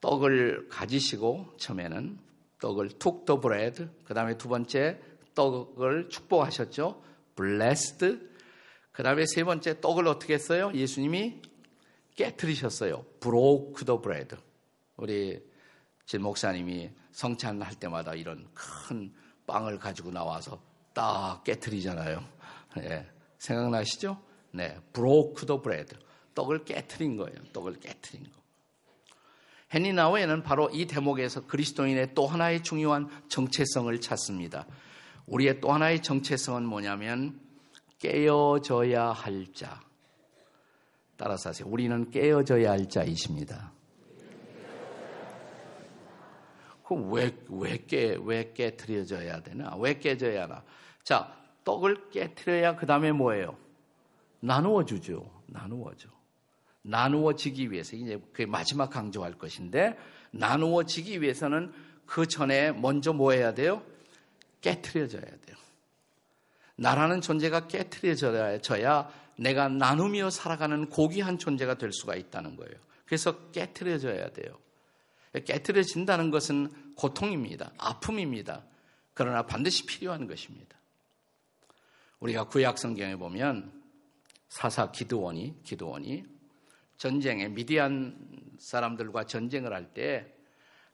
떡을 0.00 0.68
가지시고 0.68 1.54
처음에는 1.58 2.18
떡을 2.60 2.98
툭 2.98 3.24
더 3.24 3.40
브레드, 3.40 3.90
그 4.04 4.14
다음에 4.14 4.36
두 4.36 4.48
번째 4.48 5.00
떡을 5.34 6.08
축복하셨죠. 6.08 7.02
blessed. 7.36 8.18
그 8.92 9.02
다음에 9.02 9.24
세 9.26 9.44
번째 9.44 9.80
떡을 9.80 10.06
어떻게 10.06 10.34
했어요? 10.34 10.70
예수님이 10.74 11.42
깨뜨리셨어요. 12.16 13.04
broke 13.20 13.84
the 13.84 14.00
bread. 14.00 14.36
우리 14.96 15.42
진 16.06 16.22
목사님이 16.22 16.90
성찬할 17.12 17.74
때마다 17.76 18.14
이런 18.14 18.48
큰 18.52 19.12
빵을 19.46 19.78
가지고 19.78 20.10
나와서 20.10 20.60
딱 20.92 21.42
깨뜨리잖아요. 21.44 22.24
예, 22.78 23.06
생각나시죠? 23.38 24.20
네, 24.52 24.76
broke 24.92 25.46
the 25.46 25.60
bread. 25.60 25.96
떡을 26.34 26.64
깨뜨린 26.64 27.16
거예요. 27.16 27.36
떡을 27.52 27.80
깨뜨린 27.80 28.24
거. 28.24 28.40
헨리 29.72 29.92
나우에는 29.92 30.42
바로 30.42 30.68
이 30.72 30.86
대목에서 30.86 31.46
그리스도인의 31.46 32.14
또 32.14 32.26
하나의 32.26 32.62
중요한 32.64 33.08
정체성을 33.28 34.00
찾습니다. 34.00 34.66
우리의 35.26 35.60
또 35.60 35.72
하나의 35.72 36.02
정체성은 36.02 36.64
뭐냐면 36.64 37.40
깨어져야 38.00 39.12
할 39.12 39.46
자. 39.52 39.80
따라서 41.16 41.50
하세요. 41.50 41.68
우리는 41.68 42.10
깨어져야 42.10 42.72
할 42.72 42.88
자이십니다. 42.88 43.72
그럼 46.82 47.12
왜, 47.12 47.36
왜 47.48 47.76
깨, 47.86 48.18
왜 48.20 48.52
깨트려져야 48.52 49.42
되나? 49.42 49.76
왜 49.76 49.98
깨져야 49.98 50.44
하나? 50.44 50.64
자, 51.04 51.36
떡을 51.62 52.10
깨트려야 52.10 52.74
그 52.74 52.86
다음에 52.86 53.12
뭐예요? 53.12 53.56
나누어 54.40 54.84
주죠. 54.84 55.30
나누어죠. 55.46 56.08
나누어지기 56.82 57.70
위해서, 57.70 57.94
이제 57.94 58.18
그 58.32 58.42
마지막 58.42 58.88
강조할 58.88 59.34
것인데, 59.34 59.96
나누어지기 60.30 61.20
위해서는 61.20 61.72
그 62.06 62.26
전에 62.26 62.72
먼저 62.72 63.12
뭐 63.12 63.32
해야 63.32 63.52
돼요? 63.52 63.82
깨트려져야 64.62 65.22
돼요. 65.22 65.59
나라는 66.80 67.20
존재가 67.20 67.68
깨트려져야 67.68 68.58
내가 69.36 69.68
나누며 69.68 70.30
살아가는 70.30 70.88
고귀한 70.88 71.38
존재가 71.38 71.74
될 71.74 71.92
수가 71.92 72.16
있다는 72.16 72.56
거예요. 72.56 72.74
그래서 73.04 73.50
깨트려져야 73.50 74.30
돼요. 74.32 74.58
깨트려진다는 75.44 76.30
것은 76.30 76.94
고통입니다. 76.96 77.72
아픔입니다. 77.76 78.64
그러나 79.12 79.44
반드시 79.44 79.84
필요한 79.84 80.26
것입니다. 80.26 80.78
우리가 82.20 82.44
구약 82.44 82.78
성경에 82.78 83.14
보면 83.16 83.70
사사 84.48 84.90
기드원이 84.90 85.62
기드원이 85.62 86.24
전쟁에 86.96 87.48
미디안 87.48 88.16
사람들과 88.58 89.24
전쟁을 89.24 89.74
할 89.74 89.92
때 89.92 90.32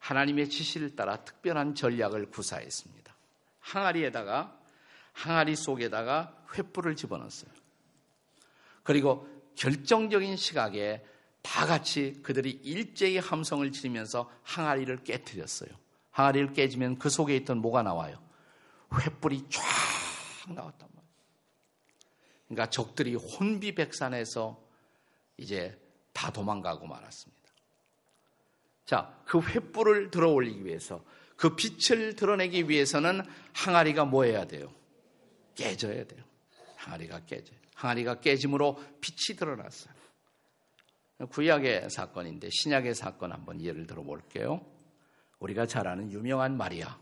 하나님의 0.01 0.51
지시를 0.51 0.97
따라 0.97 1.25
특별한 1.25 1.77
전략을 1.77 2.31
구사했습니다. 2.31 3.17
항아리에다가 3.61 4.66
항아리 5.17 5.57
속에다가 5.57 6.45
횃불을 6.51 6.95
집어넣었어요. 6.97 7.51
그리고 8.83 9.27
결정적인 9.55 10.37
시각에 10.37 11.03
다 11.41 11.65
같이 11.65 12.21
그들이 12.23 12.51
일제히 12.51 13.17
함성을 13.17 13.73
지르면서 13.73 14.31
항아리를 14.43 15.05
깨뜨렸어요. 15.05 15.71
항아리를 16.11 16.53
깨지면 16.53 16.99
그 16.99 17.09
속에 17.09 17.35
있던 17.37 17.59
뭐가 17.59 17.83
나와요? 17.83 18.23
횃불이 18.91 19.51
쫙 19.51 19.63
나왔단 20.53 20.89
말이에요. 20.93 21.15
그러니까 22.49 22.71
적들이 22.71 23.15
혼비백산해서 23.15 24.63
이제 25.39 25.81
다 26.13 26.31
도망가고 26.31 26.87
말았습니다. 26.87 27.43
자, 28.85 29.19
그 29.25 29.41
횃불을 29.41 30.11
들어 30.11 30.31
올리기 30.31 30.65
위해서 30.67 31.03
그 31.37 31.57
빛을 31.57 32.17
드러내기 32.17 32.69
위해서는 32.69 33.23
항아리가 33.55 34.05
뭐 34.05 34.25
해야 34.25 34.47
돼요? 34.47 34.73
깨져야 35.57 36.05
돼요. 36.05 36.23
항아리가 36.77 37.25
깨져요. 37.27 37.59
항아리가 37.75 38.21
깨짐으로 38.21 38.77
빛이 39.01 39.37
드러났어요. 39.37 39.95
구약의 41.31 41.91
사건인데 41.91 42.51
신약의 42.53 42.95
사건 42.95 43.33
한번 43.33 43.61
예를 43.61 43.87
들어 43.87 44.03
볼게요. 44.03 44.65
우리가 45.41 45.67
잘 45.67 45.89
아는 45.89 46.13
유명한 46.13 46.57
마리아. 46.57 46.99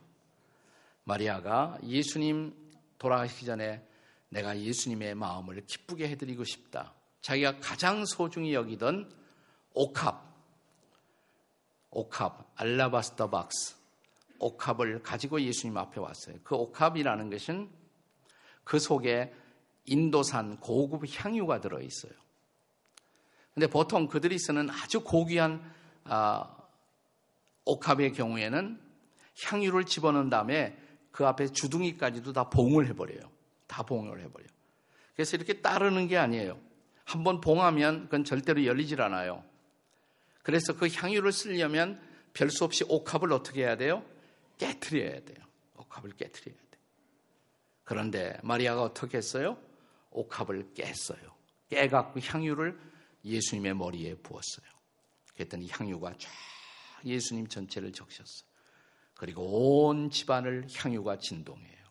마리아가 1.05 1.79
예수님 1.85 2.55
돌아가시기 2.99 3.45
전에 3.45 3.87
내가 4.29 4.59
예수님의 4.59 5.15
마음을 5.15 5.65
기쁘게 5.67 6.09
해드리고 6.09 6.45
싶다. 6.45 6.95
자기가 7.21 7.59
가장 7.61 8.05
소중히 8.05 8.55
여기던 8.55 9.11
옥합, 9.73 10.25
옥합, 11.91 12.53
알라바스터 12.57 13.31
박스, 13.31 13.77
옥합을 14.39 15.03
가지고 15.03 15.41
예수님 15.41 15.77
앞에 15.77 16.01
왔어요. 16.01 16.37
그 16.43 16.55
옥합이라는 16.55 17.31
것은 17.31 17.71
그 18.65 18.79
속에 18.79 19.33
인도산 19.85 20.59
고급 20.61 21.05
향유가 21.07 21.61
들어 21.61 21.81
있어요. 21.81 22.13
근데 23.53 23.67
보통 23.67 24.09
그들이 24.09 24.39
쓰는 24.39 24.69
아주 24.71 25.03
고귀한 25.05 25.63
아, 26.05 26.57
옥합의 27.65 28.13
경우에는 28.13 28.81
향유를 29.45 29.85
집어넣은 29.85 30.29
다음에 30.31 30.77
그 31.13 31.27
앞에 31.27 31.49
주둥이까지도 31.49 32.33
다 32.33 32.51
봉을 32.51 32.89
해버려요. 32.89 33.31
다 33.67 33.83
봉을 33.83 34.21
해버려요. 34.21 34.49
그래서 35.15 35.37
이렇게 35.37 35.61
따르는 35.61 36.09
게 36.09 36.17
아니에요. 36.17 36.59
한번 37.05 37.41
봉하면 37.41 38.05
그건 38.05 38.25
절대로 38.25 38.65
열리질 38.65 39.01
않아요. 39.01 39.45
그래서 40.43 40.77
그 40.77 40.89
향유를 40.89 41.33
쓰려면 41.33 42.01
별 42.33 42.51
수 42.51 42.65
없이 42.65 42.85
옥합을 42.89 43.33
어떻게 43.33 43.63
해야 43.63 43.77
돼요? 43.77 44.05
깨트려야 44.59 45.21
돼요. 45.21 45.39
옥합을 45.77 46.11
깨트려야 46.17 46.57
돼요. 46.57 46.64
그런데 47.85 48.39
마리아가 48.43 48.83
어떻게 48.83 49.19
했어요? 49.19 49.59
옥합을 50.11 50.73
깼어요. 50.75 51.35
깨갖고 51.69 52.21
향유를 52.21 52.79
예수님의 53.25 53.75
머리에 53.75 54.15
부었어요. 54.15 54.67
그랬더니 55.35 55.69
향유가 55.71 56.15
쫙 56.19 56.31
예수님 57.05 57.49
전체를 57.49 57.93
적셨어요. 57.93 58.49
그리고 59.15 59.87
온 59.87 60.11
집안을 60.11 60.67
향유가 60.75 61.19
진동해요. 61.19 61.85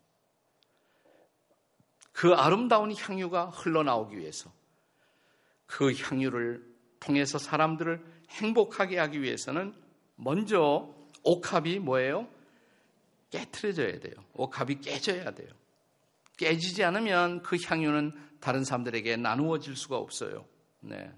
그 2.12 2.32
아름다운 2.34 2.94
향유가 2.94 3.46
흘러나오기 3.46 4.16
위해서 4.16 4.52
그 5.66 5.92
향유를 5.94 6.74
통해서 7.00 7.38
사람들을 7.38 8.04
행복하게 8.30 8.98
하기 8.98 9.20
위해서는 9.22 9.74
먼저 10.16 10.94
옥합이 11.22 11.80
뭐예요? 11.80 12.28
깨트려져야 13.30 13.98
돼요. 13.98 14.14
옥합이 14.34 14.80
깨져야 14.80 15.32
돼요. 15.32 15.50
깨지지 16.36 16.84
않으면 16.84 17.42
그 17.42 17.56
향유는 17.62 18.12
다른 18.40 18.64
사람들에게 18.64 19.16
나누어질 19.16 19.76
수가 19.76 19.96
없어요. 19.96 20.46
네. 20.80 21.10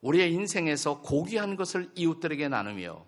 우리의 0.00 0.32
인생에서 0.32 1.00
고귀한 1.00 1.56
것을 1.56 1.90
이웃들에게 1.94 2.48
나누며 2.48 3.04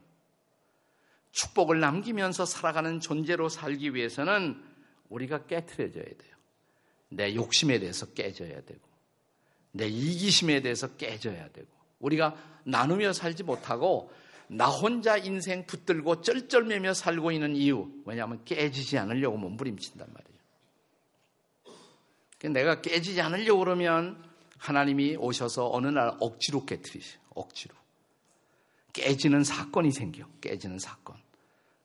축복을 1.33 1.81
남기면서 1.81 2.47
살아가는 2.47 2.99
존재로 3.01 3.51
살기 3.51 3.95
위해서는 3.95 4.63
우리가 5.11 5.47
깨트려져야 5.47 6.05
돼요. 6.05 6.37
내 7.11 7.35
욕심에 7.35 7.79
대해서 7.79 8.07
깨져야 8.07 8.63
되고, 8.63 8.81
내 9.73 9.87
이기심에 9.87 10.63
대해서 10.63 10.97
깨져야 10.97 11.49
되고, 11.51 11.69
우리가 12.01 12.35
나누며 12.65 13.13
살지 13.13 13.45
못하고 13.45 14.11
나 14.49 14.67
혼자 14.67 15.17
인생 15.17 15.67
붙들고 15.67 16.23
쩔쩔매며 16.23 16.95
살고 16.95 17.33
있는 17.33 17.55
이유. 17.55 17.91
왜냐하면 18.05 18.45
깨지지 18.45 18.97
않으려고 18.99 19.37
몸부림친단 19.37 20.09
말이에요. 20.13 20.36
내가 22.53 22.81
깨지지 22.81 23.21
않으려고 23.21 23.61
그러면 23.61 24.23
하나님이 24.59 25.17
오셔서 25.17 25.71
어느 25.73 25.89
날 25.89 26.17
억지로 26.21 26.65
깨뜨리세요. 26.65 27.21
억지로. 27.35 27.75
깨지는 28.93 29.45
사건이 29.45 29.93
생겨. 29.93 30.27
깨지는 30.41 30.79
사건. 30.79 31.17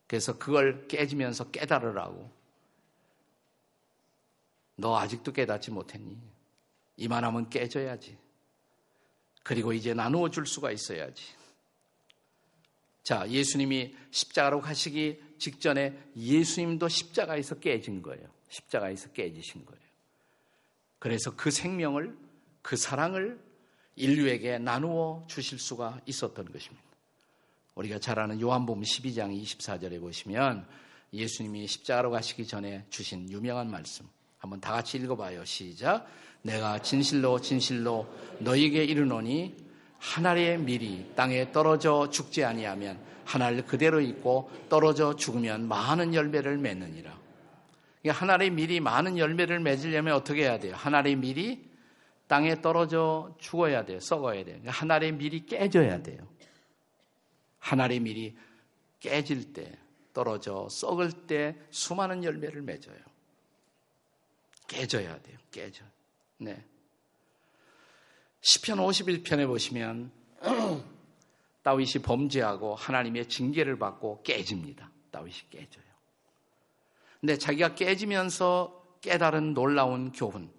그래서 0.07 0.37
그걸 0.37 0.87
깨지면서 0.87 1.51
깨달으라고. 1.51 2.29
너 4.77 4.97
아직도 4.97 5.31
깨닫지 5.31 5.71
못했니? 5.71 6.17
이만하면 6.97 7.49
깨져야지. 7.49 8.17
그리고 9.43 9.73
이제 9.73 9.93
나누어 9.93 10.29
줄 10.29 10.45
수가 10.45 10.71
있어야지. 10.71 11.23
자, 13.03 13.27
예수님이 13.29 13.95
십자가로 14.11 14.61
가시기 14.61 15.21
직전에 15.39 15.97
예수님도 16.15 16.87
십자가에서 16.87 17.59
깨진 17.59 18.01
거예요. 18.01 18.27
십자가에서 18.49 19.11
깨지신 19.11 19.65
거예요. 19.65 19.90
그래서 21.01 21.35
그 21.35 21.49
생명을, 21.49 22.15
그 22.61 22.77
사랑을 22.77 23.41
인류에게 23.95 24.59
나누어 24.59 25.23
주실 25.25 25.57
수가 25.57 25.99
있었던 26.05 26.45
것입니다. 26.45 26.83
우리가 27.73 27.97
잘 27.97 28.19
아는 28.19 28.39
요한복음 28.39 28.83
12장 28.83 29.35
24절에 29.41 29.99
보시면 29.99 30.67
예수님이 31.11 31.65
십자가로 31.65 32.11
가시기 32.11 32.45
전에 32.45 32.85
주신 32.91 33.27
유명한 33.31 33.71
말씀. 33.71 34.07
한번 34.37 34.61
다 34.61 34.73
같이 34.73 34.97
읽어봐요. 34.97 35.43
시작. 35.43 36.05
내가 36.43 36.77
진실로 36.77 37.41
진실로 37.41 38.07
너에게 38.37 38.83
이르노니 38.83 39.57
한 39.97 40.27
알의 40.27 40.59
밀이 40.59 41.13
땅에 41.15 41.51
떨어져 41.51 42.11
죽지 42.11 42.43
아니하면 42.43 43.03
한알 43.25 43.65
그대로 43.65 43.99
있고 44.01 44.51
떨어져 44.69 45.15
죽으면 45.15 45.67
많은 45.67 46.13
열매를 46.13 46.59
맺느니라. 46.59 47.20
한 48.09 48.29
알의 48.29 48.49
밀이 48.51 48.79
많은 48.79 49.17
열매를 49.17 49.59
맺으려면 49.59 50.15
어떻게 50.15 50.43
해야 50.43 50.59
돼요? 50.59 50.75
한 50.75 50.95
알의 50.95 51.15
밀이 51.17 51.69
땅에 52.27 52.61
떨어져 52.61 53.35
죽어야 53.39 53.85
돼요. 53.85 53.99
썩어야 53.99 54.43
돼요. 54.43 54.61
한 54.65 54.89
알의 54.89 55.11
밀이 55.13 55.45
깨져야 55.45 56.01
돼요. 56.01 56.27
한 57.59 57.79
알의 57.79 57.99
밀이 57.99 58.35
깨질 58.99 59.53
때, 59.53 59.77
떨어져 60.13 60.67
썩을 60.69 61.11
때 61.27 61.55
수많은 61.69 62.23
열매를 62.23 62.61
맺어요. 62.61 62.97
깨져야 64.67 65.21
돼요. 65.21 65.37
깨져. 65.51 65.83
네. 66.37 66.63
시편 68.41 68.77
51편에 68.77 69.45
보시면 69.45 70.11
다윗이 71.63 72.01
범죄하고 72.03 72.75
하나님의 72.75 73.29
징계를 73.29 73.77
받고 73.77 74.23
깨집니다. 74.23 74.89
다윗이 75.11 75.49
깨져요. 75.49 75.90
근데 77.21 77.37
자기가 77.37 77.75
깨지면서 77.75 78.97
깨달은 79.01 79.53
놀라운 79.53 80.11
교훈. 80.11 80.51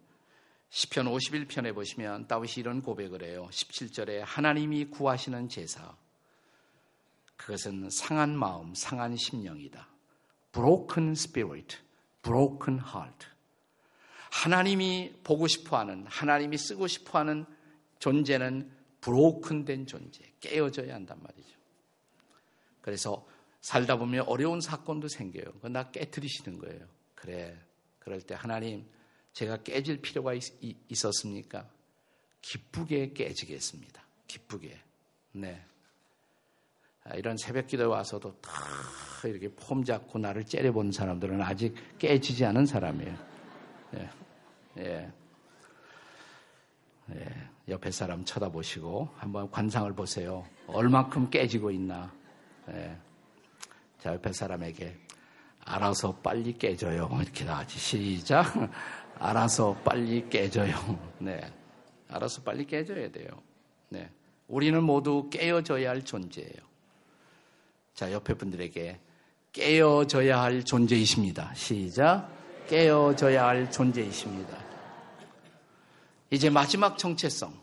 시편 0.71 1.07
51편에 1.07 1.75
보시면 1.75 2.29
다윗이 2.29 2.55
이런 2.59 2.81
고백을 2.81 3.25
해요. 3.25 3.49
17절에 3.51 4.23
하나님이 4.25 4.87
구하시는 4.87 5.49
제사. 5.49 5.95
그것은 7.37 7.91
상한 7.91 8.39
마음, 8.39 8.75
상한 8.75 9.17
심령이다. 9.17 9.87
broken 10.53 11.11
spirit, 11.11 11.79
broken 12.23 12.81
heart. 12.81 13.27
하나님이 14.31 15.15
보고 15.25 15.49
싶어 15.49 15.79
하는, 15.79 16.07
하나님이 16.07 16.57
쓰고 16.57 16.87
싶어 16.87 17.19
하는 17.19 17.45
존재는 17.99 18.71
브로큰된 19.01 19.87
존재, 19.87 20.23
깨어져야 20.41 20.95
한단 20.95 21.21
말이죠. 21.23 21.59
그래서 22.81 23.27
살다 23.63 23.97
보면 23.97 24.25
어려운 24.27 24.61
사건도 24.61 25.09
생겨요. 25.09 25.45
나 25.71 25.91
깨뜨리시는 25.91 26.59
거예요. 26.59 26.87
그래. 27.15 27.57
그럴 28.01 28.21
때 28.21 28.35
하나님, 28.35 28.85
제가 29.33 29.63
깨질 29.63 30.03
필요가 30.03 30.35
있, 30.35 30.43
었습니까 31.05 31.69
기쁘게 32.43 33.13
깨지겠습니다. 33.13 34.03
기쁘게. 34.27 34.79
네. 35.33 35.65
아, 37.05 37.15
이런 37.15 37.37
새벽 37.37 37.69
기도에 37.69 37.87
와서도 37.87 38.41
다 38.41 38.53
이렇게 39.25 39.49
폼 39.49 39.85
잡고 39.85 40.19
나를 40.19 40.45
째려보는 40.45 40.93
사람들은 40.93 41.41
아직 41.41 41.75
깨지지 41.99 42.45
않은 42.45 42.67
사람이에요. 42.67 43.17
예. 43.95 44.11
예. 44.79 45.13
예, 47.11 47.51
옆에 47.69 47.91
사람 47.91 48.25
쳐다보시고 48.25 49.09
한번 49.17 49.51
관상을 49.51 49.93
보세요. 49.95 50.47
얼만큼 50.67 51.31
깨지고 51.31 51.71
있나. 51.71 52.13
예. 52.71 52.97
자, 54.03 54.15
옆에 54.15 54.33
사람에게 54.33 54.99
알아서 55.61 56.17
빨리 56.17 56.59
깨져요. 56.59 57.09
이렇게 57.23 57.45
나가지. 57.45 57.79
시작. 57.79 58.53
알아서 59.21 59.75
빨리 59.85 60.29
깨져요. 60.29 60.75
네. 61.21 61.41
알아서 62.09 62.43
빨리 62.43 62.67
깨져야 62.67 63.13
돼요. 63.13 63.29
네. 63.91 64.11
우리는 64.49 64.83
모두 64.83 65.31
깨어져야 65.31 65.91
할 65.91 66.05
존재예요. 66.05 66.51
자, 67.95 68.11
옆에 68.11 68.35
분들에게 68.35 68.99
깨어져야 69.53 70.43
할 70.43 70.65
존재이십니다. 70.65 71.55
시작. 71.55 72.29
깨어져야 72.67 73.47
할 73.47 73.71
존재이십니다. 73.71 74.59
이제 76.33 76.51
마지막 76.51 76.99
정체성, 76.99 77.55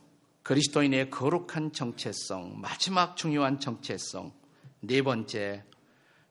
그리스도인의 0.44 1.10
거룩한 1.10 1.74
정체성, 1.74 2.62
마지막 2.62 3.18
중요한 3.18 3.60
정체성, 3.60 4.32
네 4.80 5.02
번째 5.02 5.66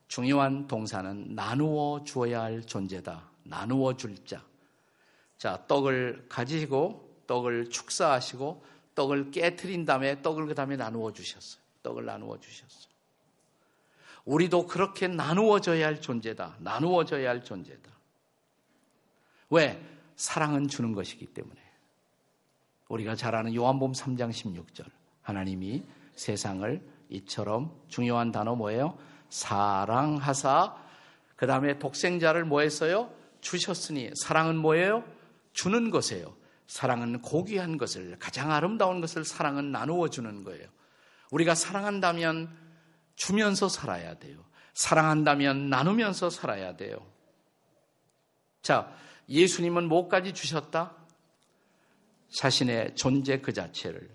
중요한 0.08 0.66
동사는 0.66 1.34
나누어 1.34 2.02
주어야 2.02 2.42
할 2.42 2.62
존재다. 2.62 3.30
나누어 3.44 3.94
줄 3.96 4.16
자. 4.24 4.42
자, 5.36 5.64
떡을 5.68 6.26
가지고 6.28 7.22
떡을 7.26 7.70
축사하시고 7.70 8.64
떡을 8.94 9.30
깨트린 9.30 9.84
다음에 9.84 10.20
떡을 10.22 10.46
그 10.46 10.54
다음에 10.54 10.76
나누어 10.76 11.12
주셨어요. 11.12 11.62
떡을 11.82 12.04
나누어 12.06 12.40
주셨어요. 12.40 12.88
우리도 14.24 14.66
그렇게 14.66 15.08
나누어져야 15.08 15.86
할 15.86 16.00
존재다. 16.00 16.56
나누어져야 16.58 17.30
할 17.30 17.44
존재다. 17.44 17.90
왜? 19.50 19.80
사랑은 20.16 20.68
주는 20.68 20.92
것이기 20.92 21.26
때문에. 21.26 21.60
우리가 22.88 23.14
잘 23.14 23.34
아는 23.34 23.54
요한복음 23.54 23.92
3장 23.92 24.30
16절. 24.30 24.84
하나님이 25.22 25.84
세상을 26.14 26.82
이처럼 27.10 27.74
중요한 27.88 28.32
단어 28.32 28.54
뭐예요? 28.54 28.98
사랑하사 29.28 30.76
그 31.36 31.46
다음에 31.46 31.78
독생자를 31.78 32.44
뭐 32.44 32.60
했어요? 32.60 33.12
주셨으니 33.40 34.10
사랑은 34.14 34.56
뭐예요? 34.56 35.04
주는 35.52 35.90
것이에요. 35.90 36.36
사랑은 36.66 37.22
고귀한 37.22 37.78
것을 37.78 38.16
가장 38.18 38.52
아름다운 38.52 39.00
것을 39.00 39.24
사랑은 39.24 39.72
나누어 39.72 40.08
주는 40.08 40.44
거예요. 40.44 40.66
우리가 41.30 41.54
사랑한다면 41.54 42.54
주면서 43.16 43.68
살아야 43.68 44.14
돼요. 44.14 44.44
사랑한다면 44.74 45.70
나누면서 45.70 46.30
살아야 46.30 46.76
돼요. 46.76 47.04
자, 48.62 48.92
예수님은 49.28 49.88
뭐까지 49.88 50.34
주셨다? 50.34 50.94
자신의 52.30 52.94
존재 52.96 53.40
그 53.40 53.52
자체를. 53.52 54.10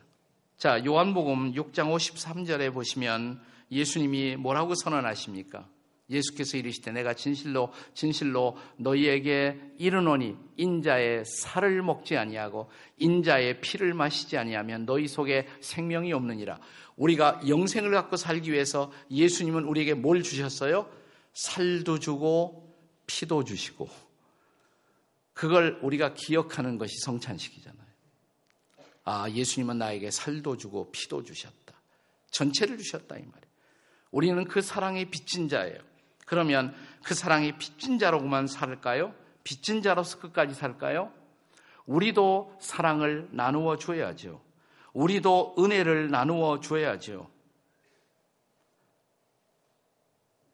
자, 0.57 0.85
요한복음 0.85 1.53
6장 1.53 1.93
53절에 1.93 2.73
보시면 2.73 3.41
예수님이 3.73 4.35
뭐라고 4.37 4.75
선언하십니까? 4.75 5.67
예수께서 6.09 6.57
이르시되 6.57 6.91
내가 6.91 7.13
진실로 7.13 7.71
진실로 7.93 8.57
너희에게 8.77 9.59
이르노니 9.77 10.35
인자의 10.57 11.23
살을 11.25 11.81
먹지 11.81 12.17
아니하고 12.17 12.69
인자의 12.97 13.61
피를 13.61 13.93
마시지 13.93 14.37
아니하면 14.37 14.85
너희 14.85 15.07
속에 15.07 15.47
생명이 15.61 16.13
없느니라. 16.13 16.59
우리가 16.97 17.41
영생을 17.47 17.91
갖고 17.91 18.17
살기 18.17 18.51
위해서 18.51 18.91
예수님은 19.09 19.63
우리에게 19.63 19.93
뭘 19.93 20.21
주셨어요? 20.21 20.89
살도 21.33 21.99
주고 21.99 22.71
피도 23.07 23.43
주시고 23.43 23.89
그걸 25.33 25.79
우리가 25.81 26.13
기억하는 26.13 26.77
것이 26.77 26.93
성찬식이잖아요. 26.99 27.83
아, 29.05 29.29
예수님은 29.29 29.79
나에게 29.79 30.11
살도 30.11 30.57
주고 30.57 30.91
피도 30.91 31.23
주셨다. 31.23 31.73
전체를 32.31 32.77
주셨다 32.77 33.17
이 33.17 33.23
말이에요. 33.23 33.52
우리는 34.13 34.45
그 34.45 34.61
사랑의 34.61 35.05
빚진 35.05 35.49
자예요. 35.49 35.79
그러면 36.27 36.73
그 37.03 37.15
사랑의 37.15 37.57
빚진 37.57 37.97
자로만 37.97 38.45
살까요? 38.45 39.13
빚진 39.43 39.81
자로서 39.81 40.19
끝까지 40.19 40.53
살까요? 40.53 41.11
우리도 41.87 42.55
사랑을 42.61 43.27
나누어 43.31 43.75
줘야죠. 43.77 44.39
우리도 44.93 45.55
은혜를 45.57 46.11
나누어 46.11 46.59
줘야죠. 46.59 47.27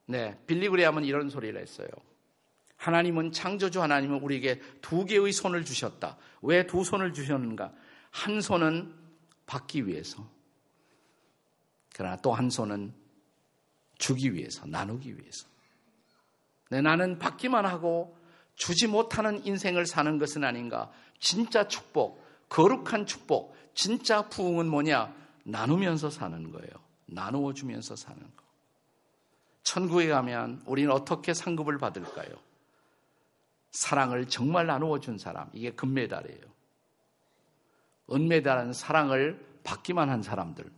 네, 0.06 0.40
빌리그레함은 0.48 1.04
이런 1.04 1.30
소리를 1.30 1.60
했어요. 1.62 1.90
하나님은 2.78 3.34
창조주 3.34 3.82
하나님은 3.82 4.22
우리에게 4.22 4.62
두 4.82 5.04
개의 5.04 5.34
손을 5.34 5.66
주셨다. 5.66 6.18
왜 6.42 6.66
두 6.66 6.86
손을 6.86 7.12
주셨는가? 7.14 7.74
한 8.10 8.40
손은 8.40 8.96
받기 9.46 9.86
위해서. 9.86 10.26
그러나 11.94 12.16
또 12.16 12.34
한 12.34 12.50
손은 12.50 12.94
주기 14.00 14.34
위해서, 14.34 14.66
나누기 14.66 15.16
위해서. 15.16 15.48
네, 16.72 16.82
나는 16.82 17.20
받기만 17.20 17.68
하고 17.68 18.18
주지 18.56 18.88
못하는 18.88 19.46
인생을 19.46 19.86
사는 19.86 20.18
것은 20.18 20.44
아닌가. 20.44 20.92
진짜 21.20 21.68
축복, 21.68 22.24
거룩한 22.50 23.06
축복, 23.06 23.56
진짜 23.76 24.28
부흥은 24.28 24.68
뭐냐? 24.68 25.14
나누면서 25.46 26.10
사는 26.10 26.52
거예요. 26.52 26.72
나누어 27.06 27.54
주면서 27.54 27.96
사는 27.96 28.20
거. 28.20 28.44
천국에 29.64 30.08
가면 30.08 30.64
우리는 30.66 30.92
어떻게 30.92 31.34
상급을 31.34 31.78
받을까요? 31.78 32.30
사랑을 33.72 34.28
정말 34.28 34.66
나누어 34.66 35.00
준 35.00 35.18
사람. 35.18 35.50
이게 35.54 35.72
금메달이에요. 35.72 36.42
은메달은 38.12 38.74
사랑을 38.74 39.46
받기만 39.64 40.10
한 40.10 40.24
사람들. 40.24 40.72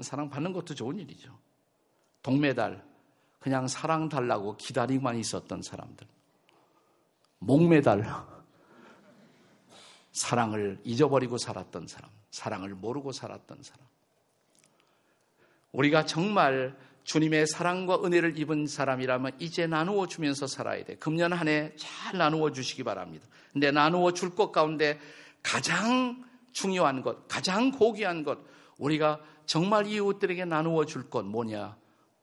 사랑 0.00 0.30
받는 0.30 0.52
것도 0.52 0.74
좋은 0.74 0.98
일이죠. 0.98 1.36
동메달, 2.22 2.82
그냥 3.38 3.68
사랑 3.68 4.08
달라고 4.08 4.56
기다리고만 4.56 5.16
있었던 5.18 5.62
사람들. 5.62 6.06
목메달, 7.38 8.04
사랑을 10.12 10.78
잊어버리고 10.84 11.38
살았던 11.38 11.86
사람. 11.86 12.10
사랑을 12.30 12.74
모르고 12.74 13.12
살았던 13.12 13.62
사람. 13.62 13.86
우리가 15.72 16.04
정말 16.04 16.76
주님의 17.04 17.46
사랑과 17.46 18.04
은혜를 18.04 18.38
입은 18.38 18.66
사람이라면 18.66 19.32
이제 19.38 19.66
나누어 19.66 20.06
주면서 20.06 20.46
살아야 20.46 20.84
돼. 20.84 20.96
금년 20.96 21.32
한 21.32 21.48
해 21.48 21.74
잘 21.76 22.18
나누어 22.18 22.52
주시기 22.52 22.84
바랍니다. 22.84 23.26
근데 23.52 23.70
나누어 23.70 24.12
줄 24.12 24.34
것 24.34 24.52
가운데 24.52 25.00
가장 25.42 26.24
중요한 26.52 27.02
것, 27.02 27.26
가장 27.26 27.70
고귀한 27.70 28.24
것, 28.24 28.38
우리가 28.78 29.20
정말 29.46 29.86
이웃들에게 29.86 30.44
나누어 30.44 30.84
줄 30.84 31.08
것 31.08 31.24
뭐냐? 31.24 31.76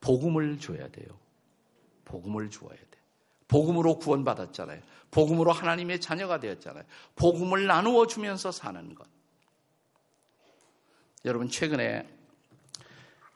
복음을 0.08 0.58
줘야 0.58 0.88
돼요. 0.88 1.08
복음을 2.06 2.50
주어야 2.50 2.78
돼. 2.78 2.98
복음으로 3.50 4.00
구원받았잖아요. 4.00 4.82
복음으로 5.12 5.52
하나님의 5.52 6.00
자녀가 6.00 6.40
되었잖아요. 6.40 6.86
복음을 7.18 7.66
나누어 7.66 8.08
주면서 8.08 8.54
사는 8.54 8.96
것. 8.96 9.06
여러분, 11.26 11.50
최근에 11.50 12.08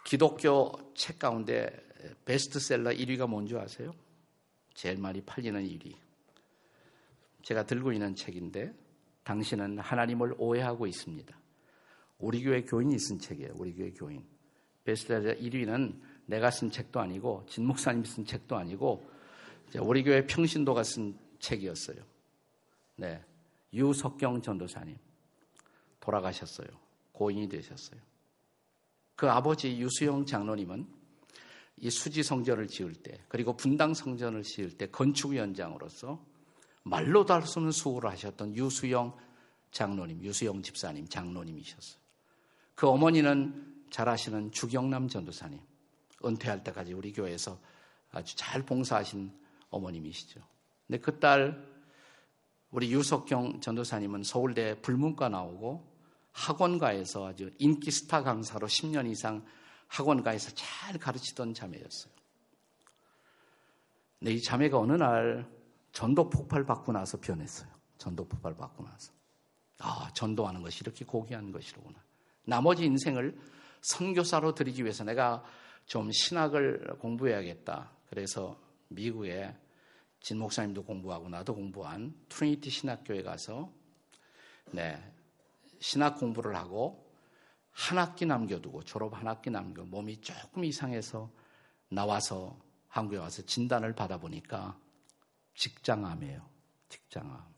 기독교 0.05 0.71
책 0.95 1.19
가운데 1.19 1.69
베스트셀러 2.23 2.91
1위가 2.91 3.27
뭔지 3.27 3.57
아세요? 3.57 3.93
제일 4.73 4.97
많이 4.97 5.19
팔리는 5.19 5.61
1위. 5.61 5.93
제가 7.43 7.65
들고 7.65 7.91
있는 7.91 8.15
책인데 8.15 8.73
당신은 9.25 9.79
하나님을 9.79 10.35
오해하고 10.37 10.87
있습니다. 10.87 11.37
우리 12.19 12.41
교회 12.43 12.61
교인이 12.61 12.97
쓴 12.97 13.19
책이에요. 13.19 13.55
우리 13.57 13.73
교회 13.73 13.91
교인. 13.91 14.25
베스트셀러 14.85 15.35
1위는 15.35 16.11
내가 16.25 16.51
쓴 16.51 16.71
책도 16.71 16.99
아니고 16.99 17.45
진 17.47 17.65
목사님이 17.65 18.05
쓴 18.05 18.25
책도 18.25 18.55
아니고 18.55 19.09
우리 19.81 20.03
교회 20.03 20.25
평신도가 20.25 20.83
쓴 20.83 21.17
책이었어요. 21.39 21.97
네. 22.97 23.23
유석경 23.73 24.41
전도사님 24.41 24.97
돌아가셨어요. 25.99 26.67
고인이 27.13 27.47
되셨어요. 27.49 27.99
그 29.15 29.29
아버지 29.29 29.77
유수영 29.77 30.25
장로님은 30.25 30.87
이 31.77 31.89
수지 31.89 32.21
성전을 32.23 32.67
지을 32.67 32.93
때 32.93 33.23
그리고 33.27 33.55
분당 33.55 33.93
성전을 33.93 34.43
지을 34.43 34.77
때 34.77 34.87
건축위원장으로서 34.87 36.23
말로도 36.83 37.33
할 37.33 37.43
수 37.43 37.59
없는 37.59 37.71
수고를 37.71 38.09
하셨던 38.11 38.55
유수영 38.55 39.15
장로님, 39.71 40.21
유수영 40.23 40.63
집사님, 40.63 41.07
장로님이셨어요. 41.07 42.01
그 42.75 42.87
어머니는 42.87 43.85
잘 43.89 44.09
아시는 44.09 44.51
주경남 44.51 45.07
전도사님, 45.07 45.59
은퇴할 46.25 46.63
때까지 46.63 46.93
우리 46.93 47.13
교회에서 47.13 47.59
아주 48.11 48.35
잘 48.35 48.63
봉사하신 48.63 49.31
어머님이시죠. 49.69 50.41
근데 50.87 50.99
그 50.99 51.19
딸, 51.19 51.65
우리 52.71 52.91
유석경 52.93 53.61
전도사님은 53.61 54.23
서울대 54.23 54.81
불문과 54.81 55.29
나오고 55.29 55.89
학원가에서 56.31 57.27
아주 57.27 57.51
인기 57.59 57.91
스타 57.91 58.23
강사로 58.23 58.67
10년 58.67 59.09
이상 59.09 59.45
학원가에서 59.87 60.51
잘 60.55 60.97
가르치던 60.97 61.53
자매였어요. 61.53 62.13
근데 64.19 64.33
이 64.33 64.41
자매가 64.41 64.77
어느 64.77 64.93
날 64.93 65.49
전도 65.91 66.29
폭발 66.29 66.65
받고 66.65 66.91
나서 66.91 67.19
변했어요. 67.19 67.69
전도 67.97 68.27
폭발 68.27 68.55
받고 68.55 68.83
나서. 68.83 69.11
아, 69.79 70.09
전도하는 70.13 70.61
것이 70.61 70.79
이렇게 70.81 71.03
고귀한 71.05 71.51
것이로구나. 71.51 71.97
나머지 72.45 72.85
인생을 72.85 73.37
선교사로 73.81 74.53
드리기 74.53 74.83
위해서 74.83 75.03
내가 75.03 75.43
좀 75.85 76.11
신학을 76.11 76.97
공부해야겠다. 76.99 77.91
그래서 78.09 78.59
미국에 78.87 79.55
진 80.19 80.37
목사님도 80.37 80.83
공부하고 80.83 81.29
나도 81.29 81.55
공부한 81.55 82.15
트리니티 82.29 82.69
신학교에 82.69 83.23
가서 83.23 83.71
네, 84.71 85.01
신학 85.79 86.17
공부를 86.19 86.55
하고 86.55 87.11
한 87.71 87.97
학기 87.97 88.25
남겨두고 88.25 88.83
졸업 88.83 89.15
한 89.15 89.27
학기 89.27 89.49
남겨 89.49 89.83
몸이 89.83 90.21
조금 90.21 90.63
이상해서 90.63 91.31
나와서 91.89 92.59
한국에 92.87 93.17
와서 93.17 93.41
진단을 93.41 93.95
받아보니까 93.95 94.77
직장암이에요. 95.55 96.49
직장암. 96.89 97.51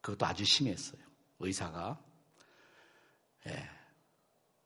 그것도 0.00 0.26
아주 0.26 0.44
심했어요. 0.44 1.00
의사가 1.38 2.02
예, 3.46 3.70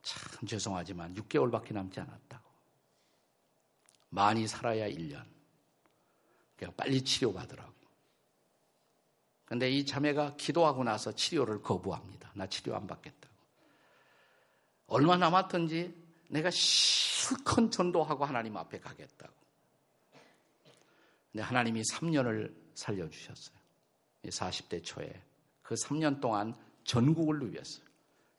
참 0.02 0.46
죄송하지만 0.46 1.14
6개월밖에 1.14 1.72
남지 1.72 2.00
않았다고. 2.00 2.50
많이 4.10 4.46
살아야 4.46 4.88
1년. 4.88 5.24
그러니까 6.56 6.76
빨리 6.76 7.02
치료받으라고. 7.02 7.72
근데 9.44 9.70
이 9.70 9.84
자매가 9.84 10.36
기도하고 10.36 10.82
나서 10.82 11.12
치료를 11.12 11.60
거부합니다. 11.62 12.30
나 12.34 12.46
치료 12.46 12.74
안 12.74 12.86
받겠다고. 12.86 13.34
얼마 14.86 15.16
남았든지 15.16 15.94
내가 16.30 16.50
실컷 16.50 17.70
전도하고 17.70 18.24
하나님 18.24 18.56
앞에 18.56 18.80
가겠다고. 18.80 19.32
근데 21.30 21.42
하나님이 21.42 21.82
3년을 21.82 22.54
살려주셨어요. 22.74 23.56
40대 24.24 24.84
초에. 24.84 25.22
그 25.62 25.74
3년 25.74 26.20
동안 26.20 26.54
전국을 26.84 27.38
누볐어요. 27.38 27.91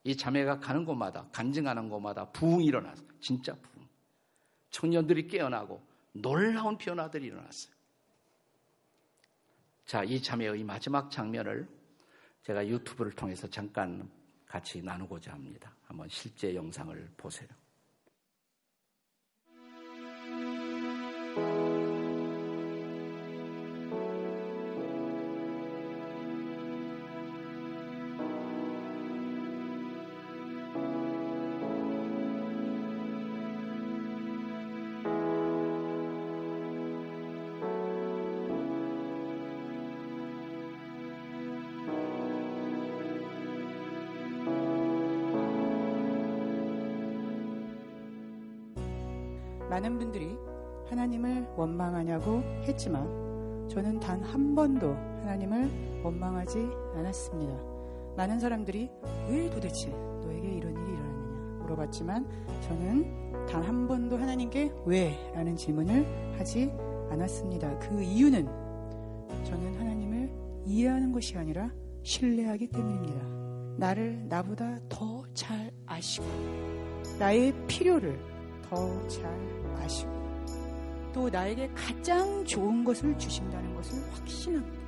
이 0.03 0.17
자매가 0.17 0.59
가는 0.59 0.85
곳마다, 0.85 1.27
간증하는 1.31 1.89
곳마다 1.89 2.29
부흥이 2.31 2.65
일어났어요. 2.65 3.07
진짜 3.21 3.55
부흥. 3.55 3.87
청년들이 4.69 5.27
깨어나고 5.27 5.81
놀라운 6.11 6.77
변화들이 6.77 7.25
일어났어요. 7.27 7.73
자, 9.85 10.03
이 10.03 10.21
자매의 10.21 10.63
마지막 10.63 11.09
장면을 11.09 11.67
제가 12.43 12.67
유튜브를 12.67 13.11
통해서 13.13 13.49
잠깐 13.49 14.09
같이 14.45 14.81
나누고자 14.81 15.31
합니다. 15.31 15.73
한번 15.85 16.07
실제 16.09 16.53
영상을 16.53 17.11
보세요. 17.17 17.49
원망하냐고 51.63 52.41
했지만 52.67 53.07
저는 53.69 53.99
단 53.99 54.21
한 54.23 54.53
번도 54.55 54.93
하나님을 55.21 56.01
원망하지 56.03 56.59
않았습니다. 56.95 57.53
많은 58.17 58.39
사람들이 58.39 58.89
왜 59.29 59.49
도대체 59.49 59.89
너에게 59.89 60.47
이런 60.55 60.71
일이 60.73 60.91
일어났느냐 60.93 61.63
물어봤지만 61.63 62.27
저는 62.61 63.45
단 63.47 63.63
한 63.63 63.87
번도 63.87 64.17
하나님께 64.17 64.71
왜? 64.85 65.31
라는 65.33 65.55
질문을 65.55 66.35
하지 66.37 66.71
않았습니다. 67.09 67.79
그 67.79 68.01
이유는 68.01 68.45
저는 69.45 69.75
하나님을 69.79 70.29
이해하는 70.65 71.11
것이 71.11 71.37
아니라 71.37 71.71
신뢰하기 72.03 72.67
때문입니다. 72.67 73.21
나를 73.77 74.27
나보다 74.27 74.79
더 74.89 75.23
잘 75.33 75.71
아시고 75.87 76.25
나의 77.19 77.53
필요를 77.67 78.19
더 78.69 79.07
잘 79.07 79.25
아시고 79.77 80.11
또 81.13 81.29
나에게 81.29 81.69
가장 81.75 82.43
좋은 82.43 82.83
것을 82.83 83.17
주신다는 83.19 83.75
것을 83.75 84.01
확신합니다. 84.13 84.83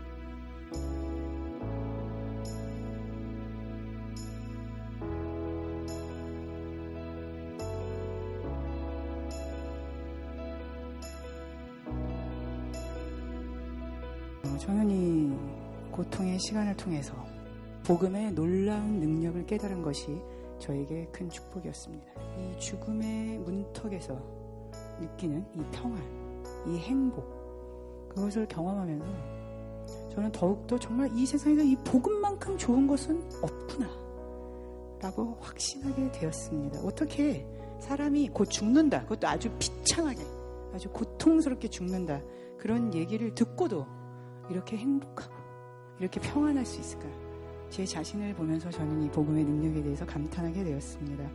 어, 14.43 14.57
저는 14.57 14.89
이 14.89 15.91
고통의 15.91 16.39
시간을 16.39 16.75
통해서 16.75 17.13
복음의 17.85 18.31
놀라운 18.31 18.99
능력을 18.99 19.45
깨달은 19.45 19.83
것이 19.83 20.07
저에게 20.57 21.07
큰 21.11 21.29
축복이었습니다. 21.29 22.05
이 22.39 22.59
죽음의 22.59 23.37
문턱에서 23.39 24.34
느끼는 24.99 25.45
이 25.55 25.63
평안, 25.71 26.01
이 26.67 26.77
행복, 26.77 27.25
그것을 28.09 28.47
경험하면서 28.47 29.05
저는 30.13 30.31
더욱더 30.31 30.79
정말 30.79 31.09
이 31.13 31.25
세상에서 31.25 31.61
이 31.63 31.75
복음만큼 31.83 32.57
좋은 32.57 32.87
것은 32.87 33.21
없구나. 33.41 34.05
라고 35.01 35.37
확신하게 35.41 36.11
되었습니다. 36.13 36.79
어떻게 36.79 37.45
사람이 37.79 38.29
곧 38.29 38.45
죽는다. 38.45 39.01
그것도 39.03 39.27
아주 39.27 39.51
비참하게, 39.59 40.23
아주 40.73 40.89
고통스럽게 40.89 41.67
죽는다. 41.67 42.21
그런 42.57 42.93
얘기를 42.93 43.35
듣고도 43.35 43.85
이렇게 44.49 44.77
행복하고 44.77 45.33
이렇게 45.99 46.19
평안할 46.19 46.65
수 46.65 46.79
있을까? 46.79 47.05
제 47.69 47.85
자신을 47.85 48.33
보면서 48.35 48.69
저는 48.69 49.03
이 49.03 49.09
복음의 49.09 49.43
능력에 49.43 49.83
대해서 49.83 50.05
감탄하게 50.05 50.63
되었습니다. 50.63 51.29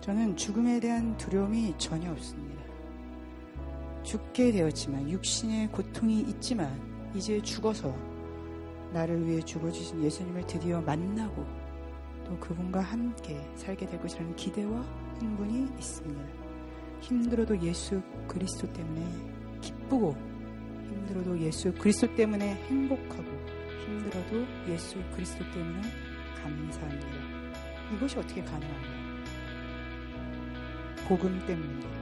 저는 0.00 0.36
죽음에 0.36 0.80
대한 0.80 1.16
두려움이 1.16 1.74
전혀 1.78 2.10
없습니다. 2.10 2.59
죽게 4.02 4.52
되었지만 4.52 5.10
육신의 5.10 5.68
고통이 5.72 6.20
있지만 6.20 6.80
이제 7.14 7.40
죽어서 7.42 7.94
나를 8.92 9.26
위해 9.26 9.40
죽어주신 9.40 10.02
예수님을 10.02 10.46
드디어 10.46 10.80
만나고 10.80 11.46
또 12.24 12.38
그분과 12.38 12.80
함께 12.80 13.40
살게 13.56 13.86
될 13.86 14.00
것이라는 14.00 14.34
기대와 14.36 14.80
흥분이 15.18 15.68
있습니다. 15.78 16.22
힘들어도 17.00 17.60
예수 17.62 18.00
그리스도 18.28 18.72
때문에 18.72 19.04
기쁘고 19.60 20.16
힘들어도 20.88 21.38
예수 21.40 21.72
그리스도 21.74 22.14
때문에 22.14 22.54
행복하고 22.68 23.24
힘들어도 23.84 24.46
예수 24.68 24.98
그리스도 25.14 25.44
때문에 25.52 25.82
감사합니다. 26.42 27.16
이것이 27.94 28.18
어떻게 28.18 28.42
가능한가요? 28.42 29.00
복음 31.08 31.44
때문입니다. 31.46 31.99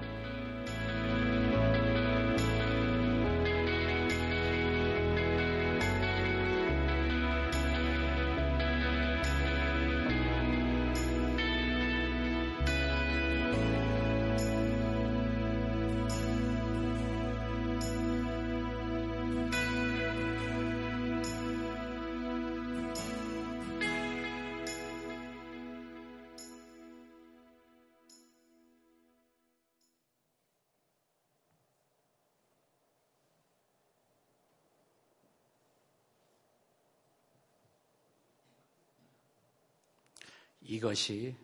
이것이 40.61 41.37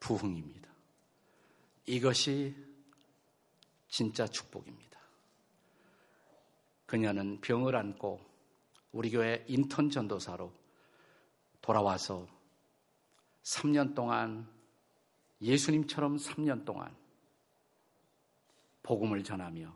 부흥입니다. 0.00 0.70
이것이 1.86 2.54
진짜 3.88 4.26
축복입니다. 4.26 4.98
그녀는 6.86 7.40
병을 7.40 7.74
안고 7.76 8.20
우리 8.92 9.10
교회 9.10 9.44
인턴 9.48 9.90
전도사로 9.90 10.52
돌아와서 11.60 12.28
3년 13.42 13.94
동안 13.94 14.48
예수님처럼 15.40 16.16
3년 16.16 16.64
동안 16.64 16.94
복음을 18.82 19.24
전하며 19.24 19.74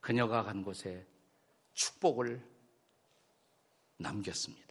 그녀가 0.00 0.42
간 0.42 0.62
곳에 0.62 1.06
축복을 1.74 2.44
남겼습니다. 3.98 4.65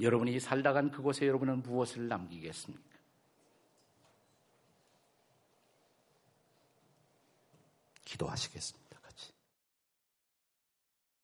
여러분이 0.00 0.38
살다 0.40 0.72
간 0.72 0.90
그곳에 0.90 1.26
여러분은 1.26 1.62
무엇을 1.62 2.08
남기겠습니까? 2.08 2.90
기도하시겠습니다. 8.04 8.89